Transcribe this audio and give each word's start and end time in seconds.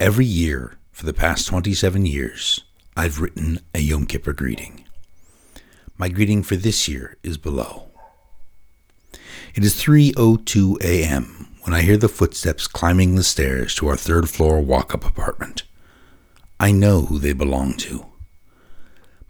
Every 0.00 0.26
year 0.26 0.78
for 0.92 1.06
the 1.06 1.12
past 1.12 1.48
27 1.48 2.06
years, 2.06 2.62
I've 2.96 3.20
written 3.20 3.58
a 3.74 3.80
Yom 3.80 4.06
Kippur 4.06 4.32
greeting. 4.32 4.84
My 5.96 6.08
greeting 6.08 6.44
for 6.44 6.54
this 6.54 6.86
year 6.86 7.16
is 7.24 7.36
below. 7.36 7.88
It 9.56 9.64
is 9.64 9.74
3:02 9.74 10.80
a.m. 10.84 11.48
when 11.64 11.74
I 11.74 11.82
hear 11.82 11.96
the 11.96 12.08
footsteps 12.08 12.68
climbing 12.68 13.16
the 13.16 13.24
stairs 13.24 13.74
to 13.74 13.88
our 13.88 13.96
third 13.96 14.30
floor 14.30 14.60
walk-up 14.60 15.04
apartment. 15.04 15.64
I 16.60 16.70
know 16.70 17.06
who 17.06 17.18
they 17.18 17.32
belong 17.32 17.74
to. 17.78 18.06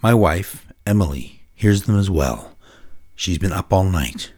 My 0.03 0.12
wife, 0.12 0.66
Emily, 0.85 1.45
hears 1.55 1.85
them 1.85 1.98
as 1.98 2.11
well. 2.11 2.59
She's 3.16 3.39
been 3.39 3.55
up 3.55 3.73
all 3.73 3.85
night. 3.85 4.35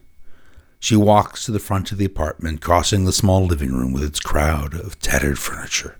She 0.79 0.95
walks 0.95 1.43
to 1.43 1.51
the 1.51 1.59
front 1.59 1.91
of 1.91 1.97
the 1.97 2.05
apartment, 2.05 2.61
crossing 2.61 3.03
the 3.03 3.11
small 3.11 3.45
living 3.45 3.73
room 3.73 3.91
with 3.91 4.03
its 4.03 4.21
crowd 4.21 4.73
of 4.73 4.97
tattered 5.01 5.37
furniture. 5.37 5.97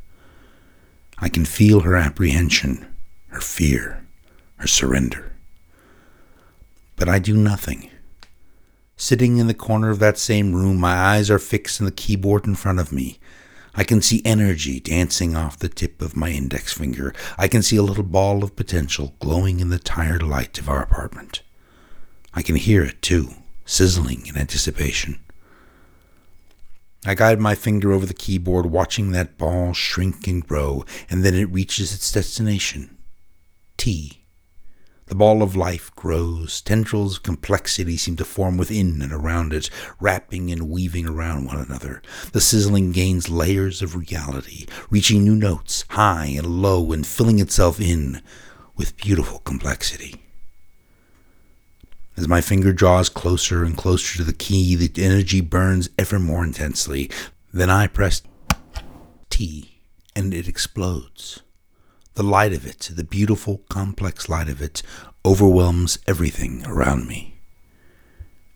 I 1.21 1.29
can 1.29 1.45
feel 1.45 1.81
her 1.81 1.95
apprehension, 1.95 2.85
her 3.27 3.39
fear, 3.39 4.03
her 4.57 4.67
surrender. 4.67 5.31
But 6.95 7.07
I 7.07 7.19
do 7.19 7.35
nothing. 7.35 7.91
Sitting 8.97 9.37
in 9.37 9.47
the 9.47 9.53
corner 9.53 9.89
of 9.89 9.99
that 9.99 10.17
same 10.17 10.53
room, 10.53 10.77
my 10.77 10.93
eyes 10.93 11.29
are 11.29 11.39
fixed 11.39 11.79
on 11.79 11.85
the 11.85 11.91
keyboard 11.91 12.45
in 12.45 12.55
front 12.55 12.79
of 12.79 12.91
me. 12.91 13.19
I 13.73 13.83
can 13.83 14.01
see 14.01 14.21
energy 14.25 14.79
dancing 14.79 15.35
off 15.35 15.57
the 15.57 15.69
tip 15.69 16.01
of 16.01 16.17
my 16.17 16.29
index 16.29 16.73
finger. 16.73 17.13
I 17.37 17.47
can 17.47 17.61
see 17.61 17.77
a 17.77 17.83
little 17.83 18.03
ball 18.03 18.43
of 18.43 18.55
potential 18.55 19.15
glowing 19.19 19.59
in 19.59 19.69
the 19.69 19.79
tired 19.79 20.23
light 20.23 20.59
of 20.59 20.67
our 20.67 20.83
apartment. 20.83 21.41
I 22.33 22.41
can 22.41 22.55
hear 22.55 22.83
it, 22.83 23.01
too, 23.01 23.29
sizzling 23.65 24.25
in 24.25 24.37
anticipation. 24.37 25.19
I 27.03 27.15
guide 27.15 27.39
my 27.39 27.55
finger 27.55 27.91
over 27.91 28.05
the 28.05 28.13
keyboard, 28.13 28.67
watching 28.67 29.11
that 29.11 29.37
ball 29.37 29.73
shrink 29.73 30.27
and 30.27 30.47
grow, 30.47 30.85
and 31.09 31.23
then 31.23 31.33
it 31.33 31.51
reaches 31.51 31.95
its 31.95 32.11
destination 32.11 32.97
T. 33.77 34.19
The 35.07 35.15
ball 35.15 35.41
of 35.41 35.55
life 35.55 35.93
grows. 35.95 36.61
Tendrils 36.61 37.17
of 37.17 37.23
complexity 37.23 37.97
seem 37.97 38.15
to 38.17 38.23
form 38.23 38.55
within 38.55 39.01
and 39.01 39.11
around 39.11 39.51
it, 39.51 39.69
wrapping 39.99 40.51
and 40.51 40.69
weaving 40.69 41.07
around 41.07 41.47
one 41.47 41.57
another. 41.57 42.03
The 42.31 42.39
sizzling 42.39 42.91
gains 42.91 43.27
layers 43.27 43.81
of 43.81 43.95
reality, 43.95 44.67
reaching 44.91 45.23
new 45.23 45.35
notes, 45.35 45.83
high 45.89 46.27
and 46.27 46.61
low, 46.61 46.91
and 46.91 47.05
filling 47.05 47.39
itself 47.39 47.81
in 47.81 48.21
with 48.77 48.95
beautiful 48.95 49.39
complexity. 49.39 50.20
As 52.17 52.27
my 52.27 52.41
finger 52.41 52.73
draws 52.73 53.09
closer 53.09 53.63
and 53.63 53.77
closer 53.77 54.17
to 54.17 54.23
the 54.23 54.33
key, 54.33 54.75
the 54.75 54.91
energy 55.03 55.41
burns 55.41 55.89
ever 55.97 56.19
more 56.19 56.43
intensely. 56.43 57.09
Then 57.53 57.69
I 57.69 57.87
press 57.87 58.21
T, 59.29 59.81
and 60.15 60.33
it 60.33 60.47
explodes. 60.47 61.41
The 62.15 62.23
light 62.23 62.53
of 62.53 62.65
it, 62.65 62.91
the 62.93 63.05
beautiful, 63.05 63.59
complex 63.69 64.27
light 64.27 64.49
of 64.49 64.61
it, 64.61 64.83
overwhelms 65.25 65.99
everything 66.07 66.63
around 66.65 67.07
me. 67.07 67.39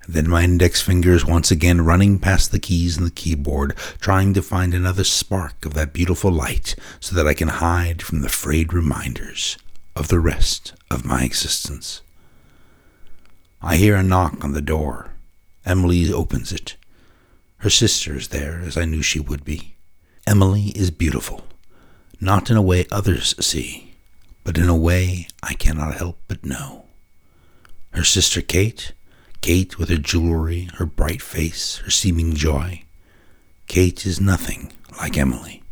Then 0.07 0.29
my 0.29 0.43
index 0.43 0.81
finger 0.81 1.13
is 1.13 1.25
once 1.25 1.49
again 1.49 1.81
running 1.81 2.19
past 2.19 2.51
the 2.51 2.59
keys 2.59 2.97
in 2.97 3.05
the 3.05 3.11
keyboard, 3.11 3.75
trying 3.99 4.33
to 4.35 4.41
find 4.41 4.73
another 4.73 5.03
spark 5.03 5.65
of 5.65 5.73
that 5.73 5.93
beautiful 5.93 6.31
light 6.31 6.75
so 6.99 7.15
that 7.15 7.27
I 7.27 7.33
can 7.33 7.47
hide 7.47 8.03
from 8.03 8.21
the 8.21 8.29
frayed 8.29 8.71
reminders 8.71 9.57
of 9.95 10.09
the 10.09 10.19
rest 10.19 10.73
of 10.91 11.05
my 11.05 11.23
existence. 11.23 12.01
I 13.65 13.77
hear 13.77 13.95
a 13.95 14.03
knock 14.03 14.43
on 14.43 14.53
the 14.53 14.61
door. 14.61 15.15
Emily 15.65 16.13
opens 16.13 16.51
it. 16.51 16.75
Her 17.57 17.71
sister 17.71 18.15
is 18.15 18.27
there, 18.27 18.61
as 18.63 18.77
I 18.77 18.85
knew 18.85 19.01
she 19.01 19.19
would 19.19 19.43
be. 19.43 19.75
Emily 20.27 20.65
is 20.75 20.91
beautiful, 20.91 21.47
not 22.21 22.51
in 22.51 22.57
a 22.57 22.61
way 22.61 22.85
others 22.91 23.33
see, 23.43 23.95
but 24.43 24.59
in 24.59 24.69
a 24.69 24.77
way 24.77 25.27
I 25.41 25.55
cannot 25.55 25.95
help 25.95 26.19
but 26.27 26.45
know. 26.45 26.85
Her 27.89 28.03
sister 28.03 28.39
Kate, 28.43 28.93
Kate 29.41 29.79
with 29.79 29.89
her 29.89 29.97
jewelry, 29.97 30.69
her 30.75 30.85
bright 30.85 31.23
face, 31.23 31.77
her 31.77 31.89
seeming 31.89 32.35
joy. 32.35 32.83
Kate 33.65 34.05
is 34.05 34.21
nothing 34.21 34.73
like 34.99 35.17
Emily. 35.17 35.63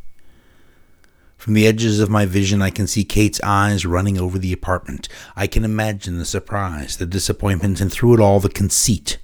From 1.44 1.56
the 1.56 1.68
edges 1.68 2.00
of 2.00 2.10
my 2.10 2.26
vision, 2.26 2.62
I 2.62 2.70
can 2.70 2.88
see 2.88 3.04
Kate's 3.04 3.42
eyes 3.44 3.86
running 3.86 4.18
over 4.18 4.40
the 4.40 4.54
apartment. 4.54 5.10
I 5.36 5.46
can 5.46 5.66
imagine 5.66 6.18
the 6.18 6.24
surprise, 6.24 6.96
the 6.96 7.06
disappointment, 7.06 7.82
and 7.82 7.92
through 7.92 8.14
it 8.14 8.22
all, 8.22 8.40
the 8.40 8.48
conceit. 8.48 9.18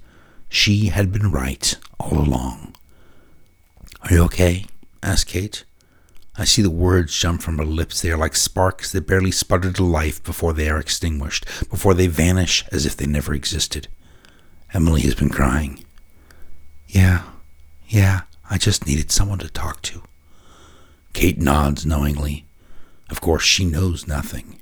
She 0.50 0.88
had 0.88 1.12
been 1.12 1.30
right 1.30 1.74
all 1.98 2.18
along. 2.18 2.74
Are 4.02 4.12
you 4.12 4.22
okay? 4.24 4.66
asked 5.02 5.28
Kate. 5.28 5.64
I 6.36 6.44
see 6.44 6.60
the 6.60 6.68
words 6.68 7.18
jump 7.18 7.40
from 7.40 7.56
her 7.56 7.64
lips. 7.64 8.02
They 8.02 8.10
are 8.10 8.18
like 8.18 8.36
sparks 8.36 8.92
that 8.92 9.06
barely 9.06 9.30
sputter 9.30 9.72
to 9.72 9.82
life 9.82 10.22
before 10.22 10.52
they 10.52 10.68
are 10.68 10.78
extinguished, 10.78 11.46
before 11.70 11.94
they 11.94 12.06
vanish 12.06 12.66
as 12.70 12.84
if 12.84 12.98
they 12.98 13.06
never 13.06 13.32
existed. 13.32 13.88
Emily 14.74 15.00
has 15.00 15.14
been 15.14 15.30
crying. 15.30 15.86
Yeah, 16.86 17.22
yeah, 17.88 18.24
I 18.50 18.58
just 18.58 18.86
needed 18.86 19.10
someone 19.10 19.38
to 19.38 19.48
talk 19.48 19.80
to. 19.80 20.02
Kate 21.12 21.38
nods 21.38 21.84
knowingly. 21.84 22.46
Of 23.08 23.20
course, 23.20 23.42
she 23.42 23.64
knows 23.64 24.06
nothing. 24.06 24.60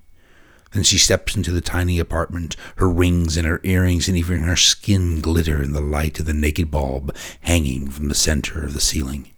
Then 0.73 0.83
she 0.83 0.99
steps 0.99 1.35
into 1.35 1.51
the 1.51 1.61
tiny 1.61 1.99
apartment, 1.99 2.57
her 2.77 2.89
rings 2.89 3.37
and 3.37 3.47
her 3.47 3.61
earrings 3.63 4.09
and 4.09 4.17
even 4.17 4.41
her 4.41 4.57
skin 4.57 5.21
glitter 5.21 5.63
in 5.63 5.73
the 5.73 5.81
light 5.81 6.21
of 6.21 6.27
the 6.27 6.35
naked 6.35 6.71
bulb 6.71 7.15
hanging 7.41 7.89
from 7.91 8.09
the 8.09 8.15
center 8.15 8.65
of 8.65 8.75
the 8.75 8.81
ceiling. 8.81 9.31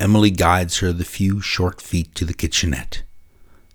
Emily 0.00 0.30
guides 0.30 0.78
her 0.78 0.92
the 0.92 1.04
few 1.04 1.40
short 1.40 1.80
feet 1.80 2.14
to 2.14 2.24
the 2.24 2.34
kitchenette. 2.34 3.02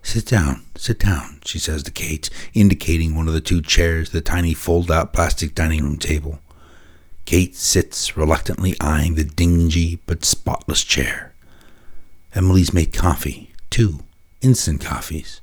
Sit 0.02 0.26
down, 0.26 0.64
sit 0.76 0.98
down, 0.98 1.40
she 1.44 1.58
says 1.58 1.82
to 1.84 1.90
Kate, 1.90 2.30
indicating 2.54 3.14
one 3.14 3.28
of 3.28 3.34
the 3.34 3.40
two 3.40 3.62
chairs, 3.62 4.10
the 4.10 4.20
tiny 4.20 4.54
fold 4.54 4.90
out 4.90 5.12
plastic 5.12 5.54
dining 5.54 5.82
room 5.82 5.98
table. 5.98 6.40
Kate 7.24 7.54
sits 7.54 8.16
reluctantly 8.16 8.74
eyeing 8.80 9.14
the 9.14 9.24
dingy 9.24 10.00
but 10.06 10.24
spotless 10.24 10.82
chair. 10.82 11.27
Emily's 12.34 12.74
made 12.74 12.92
coffee, 12.92 13.52
two 13.70 14.00
instant 14.40 14.80
coffees. 14.80 15.40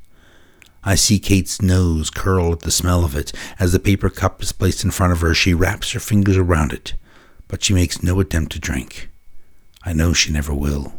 I 0.83 0.95
see 0.95 1.17
Kate's 1.17 1.61
nose 1.61 2.11
curl 2.11 2.53
at 2.53 2.61
the 2.61 2.71
smell 2.71 3.03
of 3.03 3.15
it. 3.15 3.33
As 3.59 3.71
the 3.71 3.79
paper 3.79 4.09
cup 4.09 4.43
is 4.43 4.51
placed 4.51 4.83
in 4.83 4.91
front 4.91 5.13
of 5.13 5.21
her, 5.21 5.33
she 5.33 5.53
wraps 5.53 5.91
her 5.93 5.99
fingers 5.99 6.37
around 6.37 6.73
it, 6.73 6.93
but 7.47 7.63
she 7.63 7.73
makes 7.73 8.03
no 8.03 8.19
attempt 8.19 8.51
to 8.51 8.59
drink. 8.59 9.09
I 9.83 9.93
know 9.93 10.13
she 10.13 10.31
never 10.31 10.53
will. 10.53 10.93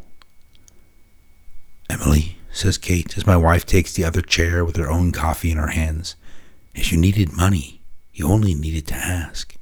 Emily, 1.88 2.36
says 2.50 2.78
Kate, 2.78 3.16
as 3.16 3.26
my 3.26 3.36
wife 3.36 3.64
takes 3.64 3.92
the 3.92 4.04
other 4.04 4.22
chair 4.22 4.64
with 4.64 4.76
her 4.76 4.90
own 4.90 5.12
coffee 5.12 5.52
in 5.52 5.58
her 5.58 5.68
hands, 5.68 6.16
if 6.74 6.90
you 6.90 6.98
needed 6.98 7.32
money, 7.32 7.80
you 8.12 8.26
only 8.26 8.54
needed 8.54 8.86
to 8.88 8.94
ask. 8.94 9.54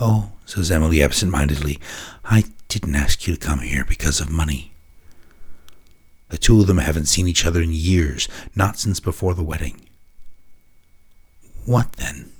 Oh, 0.00 0.32
says 0.46 0.70
Emily 0.70 1.02
absent 1.02 1.30
mindedly, 1.30 1.78
I 2.24 2.44
didn't 2.68 2.94
ask 2.94 3.26
you 3.26 3.34
to 3.34 3.46
come 3.46 3.60
here 3.60 3.84
because 3.84 4.20
of 4.20 4.30
money. 4.30 4.73
The 6.34 6.38
two 6.38 6.60
of 6.60 6.66
them 6.66 6.78
haven't 6.78 7.06
seen 7.06 7.28
each 7.28 7.46
other 7.46 7.62
in 7.62 7.72
years, 7.72 8.28
not 8.56 8.76
since 8.76 8.98
before 8.98 9.34
the 9.34 9.44
wedding. 9.44 9.80
What 11.64 11.92
then? 11.92 12.32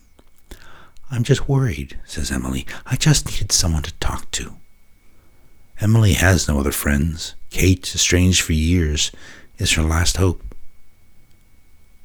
I'm 1.13 1.23
just 1.23 1.49
worried, 1.49 2.01
says 2.05 2.33
Emily. 2.33 2.67
I 2.85 2.97
just 2.97 3.31
needed 3.31 3.53
someone 3.53 3.85
to 3.85 3.95
talk 4.01 4.29
to. 4.33 4.57
Emily 5.81 6.15
has 6.15 6.49
no 6.49 6.59
other 6.59 6.73
friends. 6.73 7.37
Kate, 7.51 7.95
estranged 7.95 8.43
for 8.43 8.53
years, 8.53 9.13
is 9.59 9.75
her 9.75 9.83
last 9.85 10.17
hope. 10.17 10.43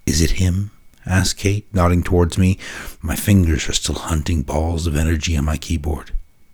Is 0.06 0.22
it 0.22 0.38
him? 0.38 0.70
asked 1.08 1.38
Kate, 1.38 1.66
nodding 1.74 2.04
towards 2.04 2.38
me. 2.38 2.60
My 3.02 3.16
fingers 3.16 3.68
are 3.68 3.74
still 3.74 3.96
hunting 3.96 4.44
balls 4.44 4.86
of 4.86 4.96
energy 4.96 5.36
on 5.36 5.46
my 5.46 5.58
keyboard. 5.58 6.12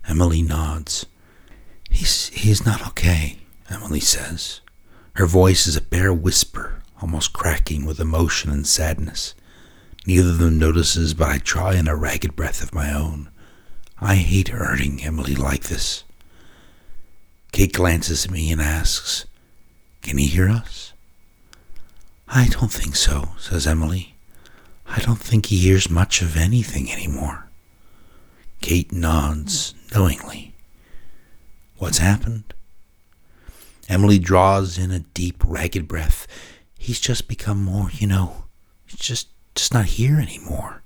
Emily 0.08 0.42
nods. 0.42 1.08
He's 1.90 2.30
he's 2.30 2.66
not 2.66 2.88
okay, 2.88 3.40
Emily 3.70 4.00
says. 4.00 4.62
Her 5.16 5.26
voice 5.26 5.66
is 5.66 5.78
a 5.78 5.82
bare 5.82 6.14
whisper, 6.14 6.82
almost 7.02 7.32
cracking 7.32 7.86
with 7.86 8.02
emotion 8.02 8.52
and 8.52 8.68
sadness. 8.68 9.34
Neither 10.06 10.30
of 10.30 10.40
them 10.40 10.60
notices, 10.60 11.14
but 11.14 11.30
I 11.30 11.38
try 11.38 11.76
in 11.76 11.88
a 11.88 11.96
ragged 11.96 12.36
breath 12.36 12.62
of 12.62 12.74
my 12.74 12.94
own. 12.94 13.30
I 14.00 14.16
hate 14.16 14.50
hurting 14.50 15.04
Emily 15.04 15.34
like 15.34 15.64
this. 15.64 16.04
Kate 17.54 17.72
glances 17.72 18.26
at 18.26 18.32
me 18.32 18.52
and 18.52 18.62
asks, 18.62 19.26
Can 20.02 20.18
he 20.18 20.28
hear 20.28 20.50
us? 20.50 20.92
I 22.28 22.48
don't 22.50 22.72
think 22.72 22.98
so, 22.98 23.30
says 23.40 23.66
Emily. 23.66 24.16
I 24.86 25.00
don't 25.00 25.20
think 25.20 25.46
he 25.46 25.58
hears 25.60 25.90
much 25.90 26.22
of 26.22 26.36
anything 26.36 26.92
anymore. 26.92 27.48
Kate 28.60 28.92
nods 28.92 29.74
knowingly. 29.94 30.54
What's 31.78 32.00
happened? 32.00 32.55
Emily 33.88 34.20
draws 34.20 34.78
in 34.78 34.92
a 34.92 35.00
deep, 35.00 35.44
ragged 35.46 35.88
breath. 35.88 36.28
He's 36.78 37.00
just 37.00 37.28
become 37.28 37.64
more, 37.64 37.90
you 37.92 38.08
know, 38.08 38.46
just, 38.88 39.30
just 39.54 39.74
not 39.74 39.86
here 39.86 40.20
anymore. 40.20 40.82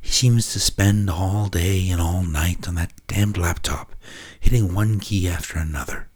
He 0.00 0.10
seems 0.10 0.52
to 0.52 0.60
spend 0.60 1.10
all 1.10 1.48
day 1.48 1.88
and 1.90 2.00
all 2.00 2.22
night 2.22 2.68
on 2.68 2.76
that 2.76 2.92
damned 3.08 3.36
laptop, 3.36 3.94
hitting 4.38 4.72
one 4.72 5.00
key 5.00 5.28
after 5.28 5.58
another. 5.58 6.08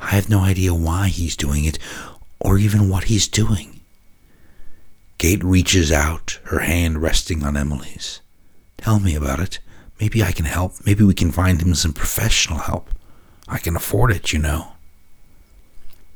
I 0.00 0.10
have 0.10 0.30
no 0.30 0.40
idea 0.40 0.74
why 0.74 1.08
he's 1.08 1.36
doing 1.36 1.64
it 1.64 1.78
or 2.40 2.58
even 2.58 2.88
what 2.88 3.04
he's 3.04 3.28
doing. 3.28 3.80
Kate 5.18 5.44
reaches 5.44 5.92
out, 5.92 6.40
her 6.44 6.60
hand 6.60 7.00
resting 7.00 7.44
on 7.44 7.56
Emily's. 7.56 8.20
Tell 8.78 8.98
me 8.98 9.14
about 9.14 9.38
it. 9.38 9.60
Maybe 10.00 10.22
I 10.24 10.32
can 10.32 10.46
help. 10.46 10.72
Maybe 10.84 11.04
we 11.04 11.14
can 11.14 11.30
find 11.30 11.62
him 11.62 11.74
some 11.74 11.92
professional 11.92 12.58
help. 12.58 12.90
I 13.46 13.58
can 13.58 13.76
afford 13.76 14.10
it, 14.10 14.32
you 14.32 14.40
know. 14.40 14.71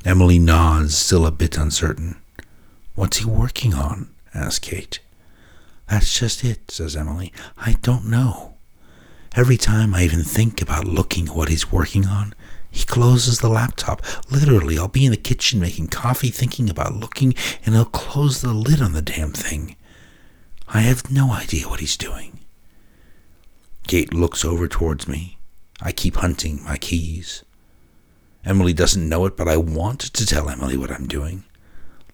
Emily 0.07 0.39
nods, 0.39 0.97
still 0.97 1.27
a 1.27 1.33
bit 1.33 1.59
uncertain. 1.59 2.15
What's 2.95 3.17
he 3.17 3.25
working 3.25 3.75
on? 3.75 4.09
asks 4.33 4.61
Kate. 4.61 5.01
That's 5.91 6.17
just 6.17 6.45
it, 6.45 6.71
says 6.71 6.95
Emily. 6.95 7.33
I 7.59 7.73
don't 7.83 8.07
know. 8.07 8.55
Every 9.35 9.57
time 9.57 9.97
I 9.97 10.05
even 10.05 10.23
think 10.23 10.63
about 10.63 10.85
looking 10.85 11.27
at 11.27 11.35
what 11.35 11.49
he's 11.49 11.73
working 11.73 12.07
on, 12.07 12.37
he 12.71 12.85
closes 12.85 13.41
the 13.41 13.49
laptop. 13.49 14.01
Literally, 14.31 14.79
I'll 14.79 14.87
be 14.87 15.07
in 15.07 15.11
the 15.11 15.17
kitchen 15.17 15.59
making 15.59 15.89
coffee, 15.89 16.31
thinking 16.31 16.71
about 16.71 16.95
looking, 16.95 17.35
and 17.65 17.75
he'll 17.75 17.85
close 17.85 18.41
the 18.41 18.53
lid 18.53 18.81
on 18.81 18.93
the 18.93 19.03
damn 19.03 19.33
thing. 19.33 19.75
I 20.69 20.83
have 20.83 21.11
no 21.11 21.33
idea 21.33 21.69
what 21.69 21.81
he's 21.81 21.97
doing. 21.97 22.39
Kate 23.89 24.15
looks 24.15 24.45
over 24.45 24.69
towards 24.69 25.09
me. 25.09 25.39
I 25.83 25.91
keep 25.91 26.15
hunting 26.19 26.63
my 26.63 26.77
keys. 26.77 27.43
Emily 28.47 28.73
doesn't 28.73 29.09
know 29.09 29.27
it, 29.27 29.37
but 29.37 29.49
I 29.49 29.57
want 29.57 29.99
to 30.01 30.25
tell 30.25 30.49
Emily 30.49 30.77
what 30.77 30.93
I'm 30.93 31.09
doing. 31.09 31.43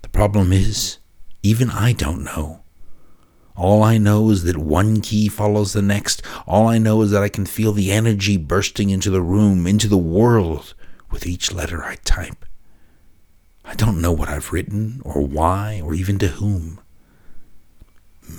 The 0.01 0.09
problem 0.09 0.51
is, 0.51 0.97
even 1.43 1.69
I 1.69 1.93
don't 1.93 2.25
know. 2.25 2.63
All 3.55 3.83
I 3.83 3.99
know 3.99 4.31
is 4.31 4.45
that 4.45 4.57
one 4.57 5.03
key 5.03 5.29
follows 5.29 5.75
the 5.75 5.83
next. 5.83 6.23
All 6.47 6.67
I 6.67 6.79
know 6.79 7.03
is 7.03 7.11
that 7.11 7.23
I 7.23 7.29
can 7.29 7.45
feel 7.45 7.73
the 7.73 7.93
energy 7.93 8.39
bursting 8.39 8.89
into 8.89 9.11
the 9.11 9.21
room, 9.21 9.67
into 9.67 9.89
the 9.89 9.99
world, 9.99 10.73
with 11.11 11.27
each 11.27 11.53
letter 11.53 11.85
I 11.85 11.97
type. 11.97 12.47
I 13.63 13.75
don't 13.75 14.01
know 14.01 14.13
what 14.13 14.31
I've 14.31 14.53
written, 14.53 15.03
or 15.05 15.21
why, 15.21 15.83
or 15.85 15.93
even 15.93 16.19
to 16.21 16.29
whom. 16.29 16.81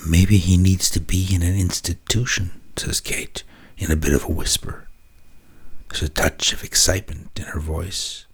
Maybe 0.09 0.37
he 0.37 0.57
needs 0.57 0.89
to 0.89 0.99
be 0.99 1.27
in 1.31 1.43
an 1.43 1.55
institution, 1.55 2.59
says 2.75 2.99
Kate, 2.99 3.43
in 3.77 3.91
a 3.91 3.95
bit 3.95 4.13
of 4.13 4.23
a 4.25 4.31
whisper. 4.31 4.87
There's 5.89 6.01
a 6.01 6.09
touch 6.09 6.53
of 6.53 6.63
excitement 6.63 7.22
in 7.39 7.45
her 7.45 7.59
voice. 7.59 8.25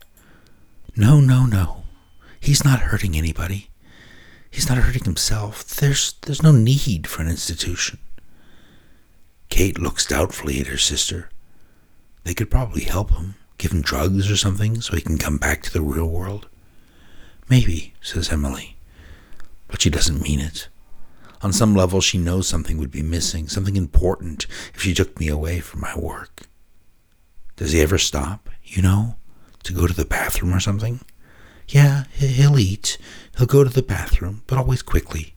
No, 0.95 1.19
no, 1.19 1.45
no. 1.45 1.83
He's 2.39 2.65
not 2.65 2.79
hurting 2.79 3.15
anybody. 3.15 3.69
He's 4.49 4.67
not 4.67 4.79
hurting 4.79 5.03
himself. 5.03 5.65
There's 5.65 6.13
there's 6.21 6.43
no 6.43 6.51
need 6.51 7.07
for 7.07 7.21
an 7.21 7.29
institution. 7.29 7.99
Kate 9.49 9.79
looks 9.79 10.05
doubtfully 10.05 10.59
at 10.59 10.67
her 10.67 10.77
sister. 10.77 11.29
They 12.23 12.33
could 12.33 12.51
probably 12.51 12.83
help 12.83 13.11
him, 13.11 13.35
give 13.57 13.71
him 13.71 13.81
drugs 13.81 14.29
or 14.29 14.37
something 14.37 14.81
so 14.81 14.95
he 14.95 15.01
can 15.01 15.17
come 15.17 15.37
back 15.37 15.63
to 15.63 15.73
the 15.73 15.81
real 15.81 16.07
world. 16.07 16.47
Maybe, 17.49 17.93
says 18.01 18.31
Emily. 18.31 18.77
But 19.67 19.81
she 19.81 19.89
doesn't 19.89 20.21
mean 20.21 20.39
it. 20.39 20.67
On 21.41 21.53
some 21.53 21.75
level, 21.75 22.01
she 22.01 22.17
knows 22.17 22.47
something 22.47 22.77
would 22.77 22.91
be 22.91 23.01
missing, 23.01 23.47
something 23.47 23.75
important, 23.77 24.45
if 24.73 24.81
she 24.81 24.93
took 24.93 25.19
me 25.19 25.29
away 25.29 25.61
from 25.61 25.79
my 25.79 25.97
work. 25.97 26.48
Does 27.59 27.73
he 27.73 27.81
ever 27.81 27.97
stop, 27.97 28.49
you 28.63 28.81
know, 28.81 29.17
to 29.63 29.73
go 29.73 29.85
to 29.85 29.93
the 29.93 30.05
bathroom 30.05 30.53
or 30.53 30.61
something? 30.61 31.01
Yeah, 31.67 32.05
he'll 32.13 32.57
eat. 32.57 32.97
He'll 33.37 33.47
go 33.47 33.65
to 33.65 33.69
the 33.69 33.83
bathroom, 33.83 34.43
but 34.47 34.57
always 34.57 34.81
quickly. 34.81 35.33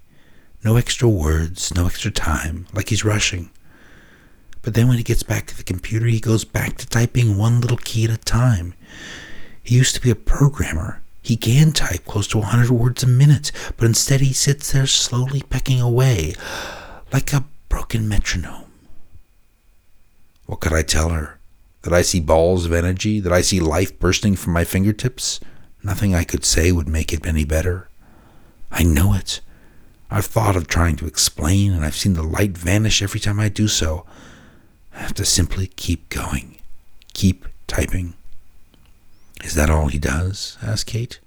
No 0.62 0.76
extra 0.76 1.08
words, 1.08 1.74
no 1.74 1.86
extra 1.86 2.12
time, 2.12 2.68
like 2.72 2.90
he's 2.90 3.04
rushing. 3.04 3.50
But 4.62 4.74
then 4.74 4.86
when 4.86 4.98
he 4.98 5.02
gets 5.02 5.24
back 5.24 5.48
to 5.48 5.56
the 5.56 5.64
computer, 5.64 6.06
he 6.06 6.20
goes 6.20 6.44
back 6.44 6.76
to 6.76 6.86
typing 6.86 7.36
one 7.36 7.60
little 7.60 7.76
key 7.78 8.04
at 8.04 8.10
a 8.10 8.18
time. 8.18 8.74
He 9.60 9.74
used 9.74 9.96
to 9.96 10.00
be 10.00 10.10
a 10.10 10.14
programmer. 10.14 11.02
He 11.22 11.36
can 11.36 11.72
type 11.72 12.04
close 12.04 12.28
to 12.28 12.38
a 12.38 12.42
100 12.42 12.70
words 12.70 13.02
a 13.02 13.08
minute, 13.08 13.50
but 13.76 13.86
instead 13.86 14.20
he 14.20 14.32
sits 14.32 14.70
there 14.70 14.86
slowly 14.86 15.42
pecking 15.42 15.80
away, 15.80 16.36
like 17.12 17.32
a 17.32 17.46
broken 17.68 18.08
metronome. 18.08 18.70
What 20.46 20.60
could 20.60 20.72
I 20.72 20.82
tell 20.82 21.08
her? 21.08 21.40
That 21.82 21.92
I 21.92 22.02
see 22.02 22.20
balls 22.20 22.64
of 22.64 22.72
energy? 22.72 23.20
That 23.20 23.32
I 23.32 23.40
see 23.40 23.60
life 23.60 23.98
bursting 23.98 24.36
from 24.36 24.52
my 24.52 24.64
fingertips? 24.64 25.40
Nothing 25.82 26.14
I 26.14 26.24
could 26.24 26.44
say 26.44 26.70
would 26.70 26.88
make 26.88 27.12
it 27.12 27.26
any 27.26 27.44
better. 27.44 27.88
I 28.70 28.84
know 28.84 29.14
it. 29.14 29.40
I've 30.10 30.26
thought 30.26 30.56
of 30.56 30.68
trying 30.68 30.96
to 30.96 31.06
explain, 31.06 31.72
and 31.72 31.84
I've 31.84 31.96
seen 31.96 32.12
the 32.12 32.22
light 32.22 32.56
vanish 32.56 33.02
every 33.02 33.18
time 33.18 33.40
I 33.40 33.48
do 33.48 33.66
so. 33.66 34.06
I 34.94 34.98
have 35.00 35.14
to 35.14 35.24
simply 35.24 35.68
keep 35.68 36.08
going. 36.08 36.58
Keep 37.14 37.46
typing. 37.66 38.14
Is 39.42 39.54
that 39.54 39.70
all 39.70 39.88
he 39.88 39.98
does? 39.98 40.58
asked 40.62 40.86
Kate. 40.86 41.18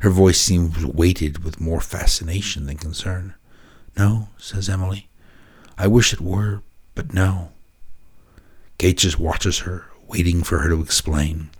Her 0.00 0.10
voice 0.10 0.40
seemed 0.40 0.76
weighted 0.78 1.44
with 1.44 1.60
more 1.60 1.80
fascination 1.80 2.66
than 2.66 2.78
concern. 2.78 3.34
No, 3.96 4.28
says 4.38 4.68
Emily. 4.68 5.08
I 5.76 5.86
wish 5.86 6.12
it 6.12 6.20
were, 6.20 6.62
but 6.94 7.12
no. 7.12 7.52
Kate 8.78 8.96
just 8.96 9.20
watches 9.20 9.60
her, 9.60 9.89
waiting 10.10 10.42
for 10.42 10.58
her 10.58 10.68
to 10.68 10.80
explain. 10.80 11.50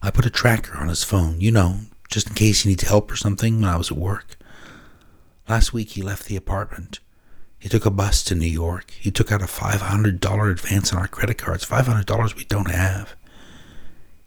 I 0.00 0.10
put 0.10 0.26
a 0.26 0.30
tracker 0.30 0.76
on 0.78 0.88
his 0.88 1.04
phone, 1.04 1.40
you 1.40 1.50
know, 1.50 1.80
just 2.08 2.28
in 2.28 2.34
case 2.34 2.62
he 2.62 2.70
needs 2.70 2.84
help 2.84 3.10
or 3.10 3.16
something 3.16 3.60
when 3.60 3.68
I 3.68 3.76
was 3.76 3.90
at 3.90 3.98
work. 3.98 4.36
Last 5.48 5.72
week 5.72 5.90
he 5.90 6.02
left 6.02 6.26
the 6.26 6.36
apartment. 6.36 7.00
He 7.58 7.68
took 7.68 7.86
a 7.86 7.90
bus 7.90 8.24
to 8.24 8.34
New 8.34 8.46
York. 8.46 8.92
He 8.92 9.10
took 9.10 9.30
out 9.30 9.42
a 9.42 9.46
$500 9.46 10.50
advance 10.50 10.92
on 10.92 10.98
our 10.98 11.08
credit 11.08 11.38
cards, 11.38 11.64
$500 11.64 12.36
we 12.36 12.44
don't 12.44 12.70
have. 12.70 13.14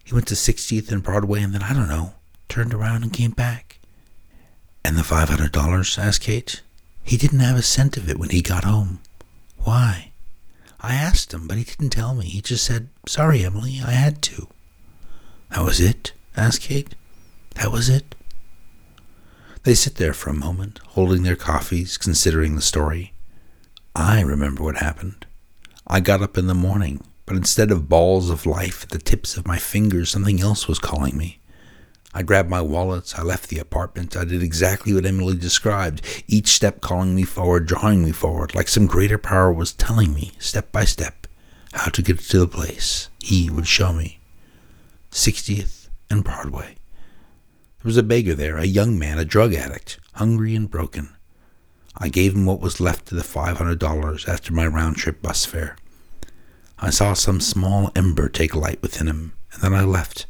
He 0.04 0.14
went 0.14 0.26
to 0.28 0.34
60th 0.34 0.92
and 0.92 1.02
Broadway 1.02 1.42
and 1.42 1.52
then, 1.52 1.62
I 1.62 1.72
don't 1.72 1.88
know, 1.88 2.14
turned 2.48 2.72
around 2.72 3.02
and 3.02 3.12
came 3.12 3.32
back. 3.32 3.78
And 4.84 4.96
the 4.96 5.02
$500? 5.02 5.98
asked 5.98 6.20
Kate. 6.20 6.62
He 7.02 7.16
didn't 7.16 7.40
have 7.40 7.56
a 7.56 7.62
cent 7.62 7.96
of 7.96 8.08
it 8.08 8.18
when 8.18 8.30
he 8.30 8.40
got 8.40 8.64
home. 8.64 9.00
Why? 9.58 10.12
I 10.86 10.94
asked 10.94 11.34
him, 11.34 11.48
but 11.48 11.58
he 11.58 11.64
didn't 11.64 11.90
tell 11.90 12.14
me. 12.14 12.26
He 12.26 12.40
just 12.40 12.64
said, 12.64 12.90
Sorry, 13.08 13.44
Emily, 13.44 13.80
I 13.84 13.90
had 13.90 14.22
to. 14.22 14.46
That 15.50 15.64
was 15.64 15.80
it? 15.80 16.12
asked 16.36 16.60
Kate. 16.62 16.94
That 17.56 17.72
was 17.72 17.88
it? 17.88 18.14
They 19.64 19.74
sit 19.74 19.96
there 19.96 20.12
for 20.12 20.30
a 20.30 20.34
moment, 20.34 20.78
holding 20.90 21.24
their 21.24 21.34
coffees, 21.34 21.98
considering 21.98 22.54
the 22.54 22.62
story. 22.62 23.12
I 23.96 24.20
remember 24.20 24.62
what 24.62 24.76
happened. 24.76 25.26
I 25.88 25.98
got 25.98 26.22
up 26.22 26.38
in 26.38 26.46
the 26.46 26.54
morning, 26.54 27.02
but 27.24 27.36
instead 27.36 27.72
of 27.72 27.88
balls 27.88 28.30
of 28.30 28.46
life 28.46 28.84
at 28.84 28.90
the 28.90 28.98
tips 28.98 29.36
of 29.36 29.44
my 29.44 29.58
fingers, 29.58 30.10
something 30.10 30.40
else 30.40 30.68
was 30.68 30.78
calling 30.78 31.16
me. 31.16 31.40
I 32.16 32.22
grabbed 32.22 32.48
my 32.48 32.62
wallets, 32.62 33.14
I 33.18 33.22
left 33.22 33.50
the 33.50 33.58
apartment, 33.58 34.16
I 34.16 34.24
did 34.24 34.42
exactly 34.42 34.94
what 34.94 35.04
Emily 35.04 35.36
described, 35.36 36.00
each 36.26 36.48
step 36.48 36.80
calling 36.80 37.14
me 37.14 37.24
forward, 37.24 37.66
drawing 37.66 38.02
me 38.02 38.10
forward, 38.10 38.54
like 38.54 38.68
some 38.68 38.86
greater 38.86 39.18
power 39.18 39.52
was 39.52 39.74
telling 39.74 40.14
me, 40.14 40.32
step 40.38 40.72
by 40.72 40.86
step, 40.86 41.26
how 41.74 41.90
to 41.90 42.00
get 42.00 42.18
to 42.20 42.38
the 42.38 42.48
place 42.48 43.10
he 43.18 43.50
would 43.50 43.66
show 43.66 43.92
me. 43.92 44.18
60th 45.10 45.90
and 46.08 46.24
Broadway. 46.24 46.76
There 47.82 47.88
was 47.90 47.98
a 47.98 48.02
beggar 48.02 48.34
there, 48.34 48.56
a 48.56 48.64
young 48.64 48.98
man, 48.98 49.18
a 49.18 49.24
drug 49.26 49.52
addict, 49.52 50.00
hungry 50.14 50.54
and 50.54 50.70
broken. 50.70 51.14
I 51.98 52.08
gave 52.08 52.34
him 52.34 52.46
what 52.46 52.62
was 52.62 52.80
left 52.80 53.12
of 53.12 53.18
the 53.18 53.24
$500 53.24 54.26
after 54.26 54.54
my 54.54 54.66
round 54.66 54.96
trip 54.96 55.20
bus 55.20 55.44
fare. 55.44 55.76
I 56.78 56.88
saw 56.88 57.12
some 57.12 57.42
small 57.42 57.90
ember 57.94 58.30
take 58.30 58.54
light 58.54 58.80
within 58.80 59.06
him, 59.06 59.34
and 59.52 59.60
then 59.60 59.74
I 59.74 59.84
left. 59.84 60.24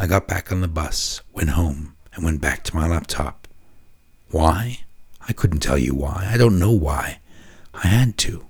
I 0.00 0.06
got 0.06 0.28
back 0.28 0.52
on 0.52 0.60
the 0.60 0.68
bus, 0.68 1.22
went 1.32 1.50
home, 1.50 1.96
and 2.14 2.24
went 2.24 2.40
back 2.40 2.62
to 2.64 2.76
my 2.76 2.86
laptop. 2.86 3.48
Why? 4.30 4.80
I 5.28 5.32
couldn't 5.32 5.58
tell 5.58 5.76
you 5.76 5.92
why. 5.92 6.28
I 6.30 6.36
don't 6.36 6.60
know 6.60 6.70
why. 6.70 7.18
I 7.74 7.88
had 7.88 8.16
to. 8.18 8.46